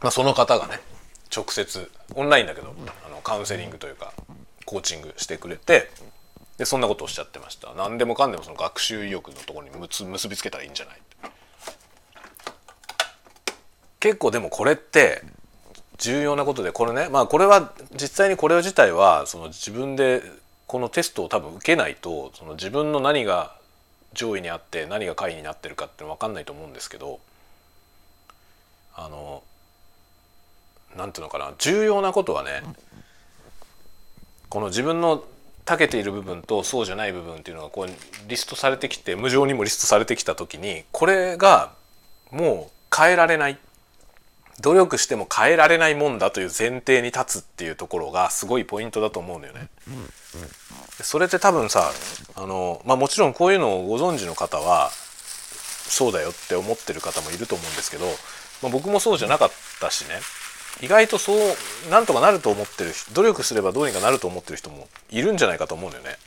[0.00, 0.80] まあ、その方がね
[1.34, 2.74] 直接オンラインだけど
[3.06, 4.12] あのカウンセリングというか
[4.64, 5.90] コーチングしてくれて
[6.58, 7.74] でそんなことをおっしゃってました。
[7.74, 11.02] 何でもかんでもその学習意欲のところにむつ結びつけたらいいんじゃない。
[13.98, 15.22] 結構でもこれって
[15.98, 20.22] 重要なことでこれねまあこれは実際にこれ自体はその自分で
[20.66, 23.56] このテストを多分受けないとその自分の何が
[24.12, 27.20] 上位にあって何が下位になってるかって分かんないと思うんですけど
[28.94, 29.42] あの
[30.96, 32.62] なんていうのかな重要なことはね
[34.48, 35.24] この自分の
[35.66, 41.72] 長けている部分とそうじゃない部分っていうのがこうリストされてきて無情にもリストされてきた時にこれが
[42.30, 43.58] もう変えられない。
[44.60, 49.68] 努力しても変えられないもんだという前提に立つっていうところがすごいポイントだと思うんだよね。
[51.02, 51.92] それって多分さ
[52.34, 58.06] あの、まあ、もちろんこういうのをご存知の方はそうだよって思ってる方もいると思うんですけど、
[58.62, 59.50] まあ、僕もそうじゃなかっ
[59.80, 60.20] たしね
[60.82, 66.10] 意外とそうなんとかなると思ってる努力すればどうにかなると思ってる人もいるんじゃないかと思うんだよね。
[66.10, 66.18] だか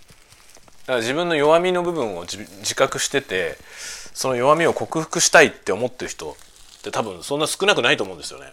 [0.94, 3.58] ら自分の弱みの部分を自覚してて
[4.14, 6.36] その弱みを克服したいって思ってる人
[6.80, 8.52] って多分そんな少なくないと思うんですよね。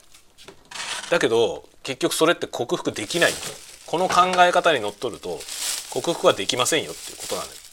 [1.10, 3.32] だけど結局それって克服できない
[3.86, 5.38] この考え方にのっとると
[5.90, 7.66] 克服はできませんよっていうことなんです。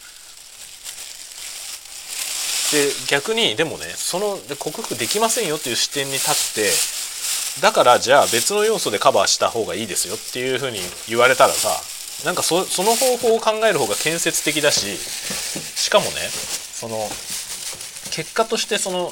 [2.74, 6.32] で逆にでもねその克服できませんよっていう視点に立
[6.62, 11.70] ってだからじゃあ別の要素でカバーした方がいいですよっていうふうに言われたらさ
[12.26, 16.98] なんかそその方法を考える方が建設的だししかもねその
[18.12, 19.12] 結果としてその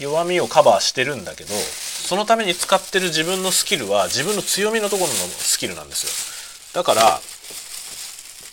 [0.00, 6.82] 弱みをカバーしてるんだけどそのために使ってる自分のスキルは自分の強みのところのスキルなんですよ。
[6.82, 7.20] だから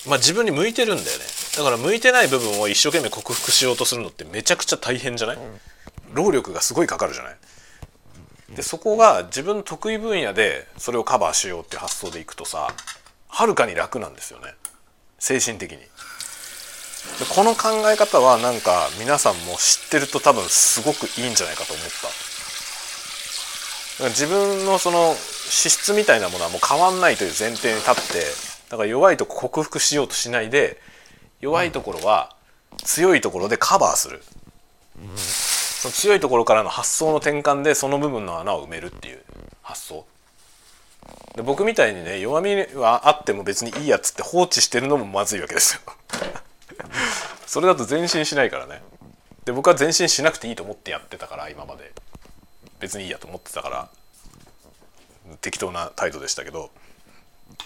[0.07, 1.25] まあ自分に向いてるんだよね。
[1.57, 5.37] だから向いてない部分を一生懸命克服しようとするのってめちゃくちゃ大変じゃない、
[6.13, 7.35] 労力がすごいかかるじゃない？
[8.55, 12.73] でそこが自分の得意分野でそれをカバーしようっていう発想でいくとさ
[13.27, 14.53] はるかに楽なんですよね。
[15.19, 15.77] 精神的に
[17.19, 21.91] でこの考え方はなんか皆さんも知ってると多分すごくいいんじゃないかと思った。
[24.09, 28.01] 自分のその資質みたいなものはもう変わんないという前提に立って
[28.69, 30.79] だから弱いとこ克服しようとしないで
[31.39, 32.35] 弱いところは
[32.83, 34.23] 強いところでカバーする、
[35.15, 39.21] その強いところからの発想の転換でその部分の穴を埋めるっていう
[39.61, 40.05] 発想。
[41.35, 45.81] で僕みたいにね弱みはあっても別にいいやつって放置してるのもまずいわけですよ。
[47.45, 48.81] それだと前進しないからね。
[49.45, 51.91] で僕は前進しなくていいと思ってやってたから今まで。
[52.79, 53.89] 別にいいやと思ってたから
[55.39, 56.71] 適当な態度でしたけど。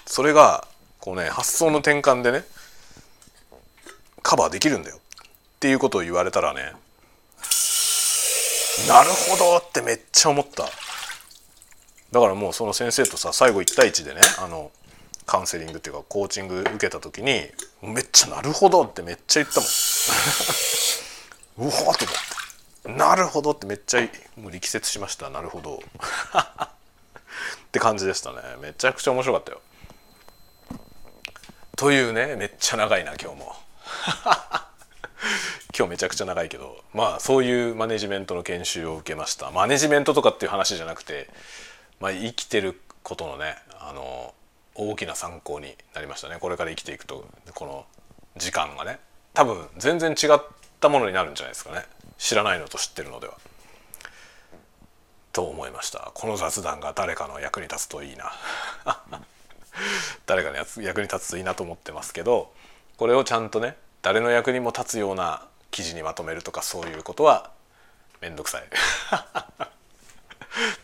[0.05, 0.67] それが
[0.99, 2.43] こうね発想の転換でね
[4.23, 4.97] カバーできるんだよ。
[4.97, 4.99] っ
[5.59, 6.73] ていうことを言われたらね
[8.87, 10.65] なるほどってめっちゃ思った。
[12.11, 14.71] だからもうその先生とさ最後1対1でねあの
[15.25, 17.41] カウンセリングっていうかコーチング受けた時に
[17.81, 19.69] めっちゃ「なるほど」ってめっちゃ言ったもん。
[21.57, 22.05] うわっと思って
[22.91, 24.01] 「なるほど」ってめっちゃ
[24.37, 25.29] もう力説しました。
[25.29, 25.77] なるほど。
[25.77, 28.37] って感じでしたね。
[28.61, 29.61] めちゃくちゃ面白かったよ。
[31.75, 33.55] というねめっちゃ長いな今日も。
[35.77, 36.83] 今日めちゃくちゃ長いけど。
[36.93, 39.51] まあそういうマネジメントの研修を受けました。
[39.51, 41.29] マネジメントとかっていう話じゃなくて、
[41.99, 44.33] まあ、生きてることのねあの
[44.75, 46.37] 大きな参考になりましたね。
[46.39, 47.85] これから生きていくとこの
[48.37, 48.99] 時間がね。
[49.33, 50.39] 多分全然違っ
[50.79, 51.83] たものになるんじゃないですかね。
[52.17, 53.33] 知らないのと知ってるのでは。
[55.33, 56.11] と思いました。
[56.13, 58.31] この雑談が誰かの役に立つといいな。
[60.25, 62.53] 誰かの役に立つといいなと思ってますけど
[62.97, 67.51] これをちゃんとね誰の役にも立つような記事にまとめるとかそういうことは
[68.21, 68.63] 面倒くさい。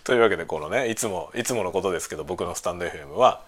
[0.04, 3.42] というわけでこのねいつもいつものことですけど僕のスタンド FM は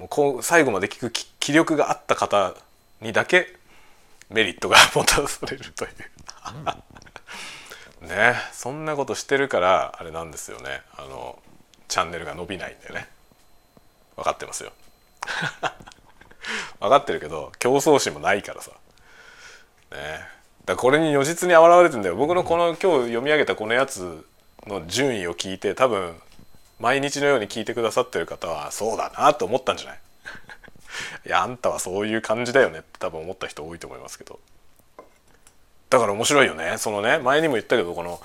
[0.00, 2.54] もうこう最後まで聞く気力があった方
[3.02, 3.54] にだけ
[4.30, 5.90] メリットが持たされるという。
[8.08, 8.34] ね。
[8.52, 10.80] そんなことしてるからあれなんですよね。
[10.96, 11.38] あの
[11.86, 13.08] チャンネルが伸びないんだよね。
[14.16, 14.72] 分かってますよ。
[16.80, 18.70] 分かってるけど競争心もないからさ。
[19.90, 20.26] ね。
[20.64, 22.16] だこれに如実に現れてんだよ。
[22.16, 24.24] 僕のこの今日読み上げたこのやつ
[24.66, 26.18] の順位を聞いて多分
[26.80, 30.00] 毎日のように聞いてくださってる方はそうだなと思ったんじゃない？
[31.26, 34.40] いやあんたはそういう感じだよねって多分思った人多いと思いますけど。
[35.90, 36.78] だから面白いよね。
[36.78, 38.20] そのね前にも言ったけどこの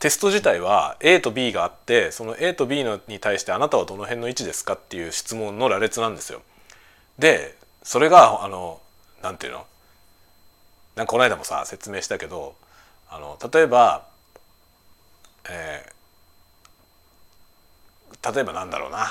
[0.00, 6.42] テスト自体は A と B があってその A と B のに対してあなたはどの辺の位置ですかっていう質問の羅列なんですよ。
[7.18, 8.80] でそれがあの
[9.22, 9.66] なんていうの？
[10.96, 12.54] なんかこの間もさ説明したけど
[13.08, 14.06] あの例えば、
[15.48, 15.92] えー、
[18.32, 19.08] 例えばなんだろうな。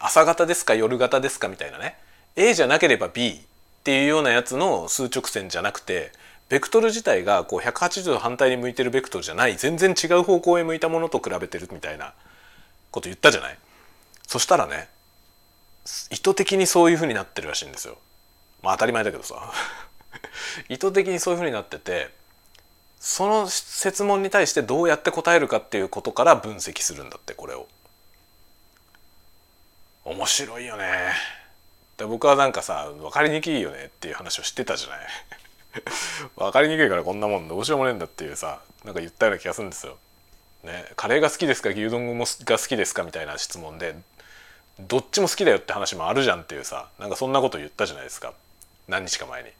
[0.00, 1.96] 朝型ですか夜型ですかみたいなね。
[2.36, 3.36] A じゃなければ B っ
[3.84, 6.12] ていうようなやつの数直線じゃなくて
[6.48, 12.12] ベクトル自体がこう180度反対に向いてるベクトルじゃない全然違う方向へ向いたものと比べてるみたいな
[12.90, 13.58] こと言ったじゃない。
[14.26, 14.88] そしたらね
[16.10, 17.98] 意図的にそういうふうになってるらしいんですよ。
[18.62, 19.52] まあ当たり前だけどさ。
[20.68, 22.10] 意図的にそういうふうになってて
[23.00, 27.66] その設問に対してどうやって答えるかっていうことから分析するんだってこれを
[30.04, 31.12] 面白いよね
[31.96, 34.98] で僕はなんかさ分かりにくいよねっていう話をしてたじゃない
[36.36, 39.98] 分かりにくいからこんなもんどうしようもねえんだっていうさなんか言ったような気がするんですよ。
[40.64, 43.94] ね、カレーが好きですか牛丼もが好きですかみたいな質問で
[44.80, 48.34] どっちも好きだよって話もあるじゃんっていうさなんかそんなこと言ったじゃないですか
[48.88, 49.50] 何日か前に。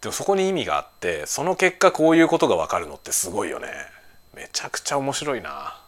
[0.00, 3.68] でもそこに意味があってその結果こういうことが分かるのってすごいよね。
[4.34, 5.78] めちゃくちゃ面白いな。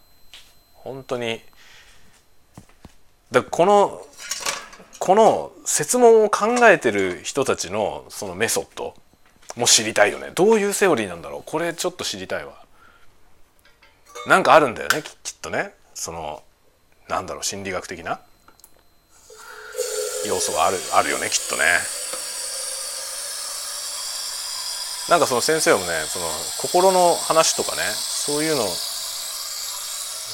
[0.75, 1.41] 本当に。
[3.31, 4.07] だこの
[4.99, 8.95] この設問を考えてる人たちのそのメソッド
[9.57, 10.31] も知りたいよね。
[10.35, 11.43] どういうセオリーなんだろう。
[11.45, 12.53] これちょっと知りたいわ。
[14.27, 15.73] なんかあるんだよねきっとね。
[15.95, 16.43] その
[17.09, 18.21] なんだろう心理学的な
[20.27, 21.63] 要素があるあるよねきっとね。
[25.09, 26.27] なんかその先生もねその
[26.59, 28.67] 心の話とかねそういうのを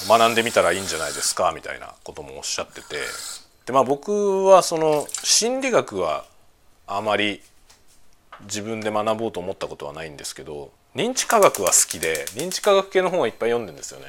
[0.08, 2.96] 学んでみたらいいんじゃないですかみたいなこともおっしゃってて
[3.66, 6.24] でまあ僕はその心理学は
[6.86, 7.40] あまり
[8.42, 14.06] 自分で学ぼうと思ったことはないんですけど認知科学は好きで認知科学系の本はいっぱい読んでんですよね。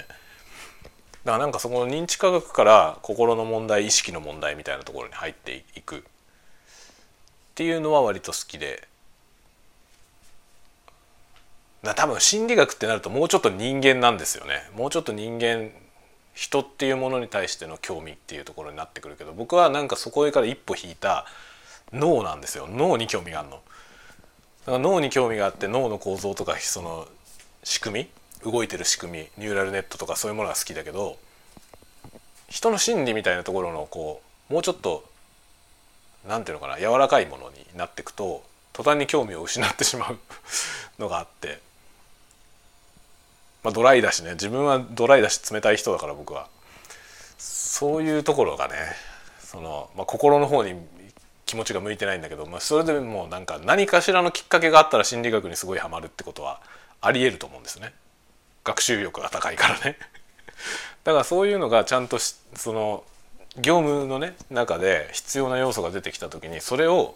[1.25, 6.01] だからなんかそこの認知科学から心の問題意識の問題みたいなところに入っていくっ
[7.55, 8.87] ていうのは割と好きで
[11.83, 14.69] 多分心理学ってなるともうちょっと人間なんですよね。
[14.75, 15.71] もうちょっと人間
[16.33, 21.25] 人っていうものに対しての興味っていうところになってくるけど僕はなんかそこから一歩引いた
[21.91, 22.67] 脳なんですよ。
[22.69, 23.55] 脳に興味があるの。
[23.55, 27.07] だから脳に興味があって脳の構造とかその
[27.63, 28.09] 仕組
[28.43, 31.17] み動いてる仕組みニューラルネットとかそういうものが好きだけど
[32.47, 35.03] 人の心理みたいなところのこうもうちょっと
[36.27, 40.17] 何ていうのかな柔らかいものになっていくと途端に興味を失ってしまう
[40.99, 41.68] のがあって。
[43.63, 44.31] まあ、ドライだしね。
[44.31, 46.47] 自分はドライだし冷たい人だから僕は。
[47.37, 48.75] そういうところがね
[49.39, 50.75] その、まあ、心の方に
[51.45, 56.61] 気持ちが向いてないんだけど、まあ、それでもうなんか何かしらのきっかけがあったら心理学にすごいハマるってことは
[57.01, 57.93] ありえると思うんですね。
[58.63, 59.97] 学習欲が高いからね。
[61.05, 63.03] だからそういうのがちゃんとその
[63.57, 67.15] 業務のね中で必要な要素が出てきた時にそれを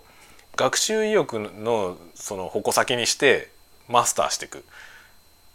[0.56, 3.52] 学習意欲のその矛先にして
[3.90, 4.64] マスターしていく。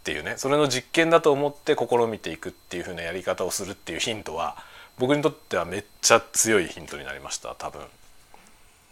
[0.01, 4.57] っていうねそれの実験だと思って試みていくっていう風なやり方をするっていうヒントは
[4.99, 7.83] 僕にとってはめっちゃ強いヒントになりました多分。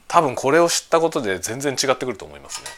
[0.08, 2.68] 多分これを知ったことで全然違ってくると思いますね。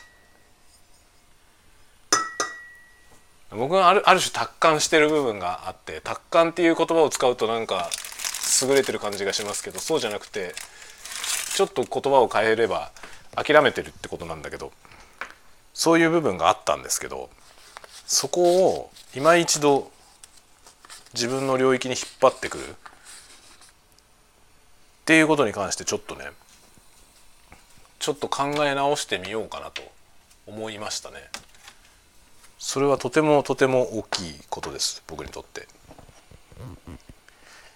[3.51, 7.89] 僕はあるある種達観してる部分があって達観っていう言葉を使うとなんか
[8.62, 10.55] 優れてる感じがしますけどそうじゃなくて
[11.55, 12.91] ちょっと言葉を変えれば
[13.35, 14.70] 諦めてるってことなんだけど
[15.72, 17.31] そういう部分があったんですけど
[18.09, 19.90] そこを今一度
[21.12, 22.74] 自分の領域に引っ張ってくるっ
[25.04, 26.24] ていうことに関してちょっとね
[27.98, 29.82] ちょっと考え直してみようかなと
[30.46, 31.16] 思いましたね。
[32.59, 35.68] それはとてもとても大きいことです僕にとって。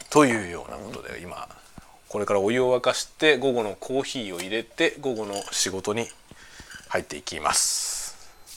[0.08, 1.46] というようなことで今
[2.08, 6.08] これからお湯を沸かして午後のコーヒーを入れて午後の仕事に
[6.88, 8.01] 入っていきます。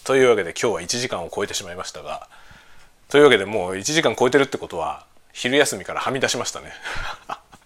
[0.06, 2.30] というわけで今日は1時間を超えてしまいましたが
[3.10, 6.72] というわけでもう1時間超えてるってことは昼休みからはみ出しましたね。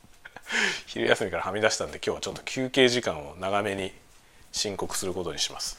[0.87, 3.93] 昼休みからはみ出したんで今日はちょっと休憩時間を長めに
[4.53, 5.77] 申告することにします。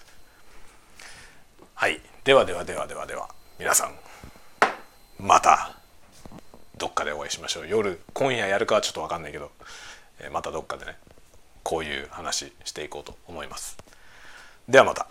[1.75, 2.01] はい。
[2.25, 3.99] ではではではではでは皆さん
[5.19, 5.75] また
[6.77, 7.69] どっかでお会いしましょう。
[7.69, 9.51] 夜今夜やるかはちょっと分かんないけど
[10.31, 10.99] またどっかでね
[11.63, 13.79] こういう話していこうと思います。
[14.69, 15.09] ではまた。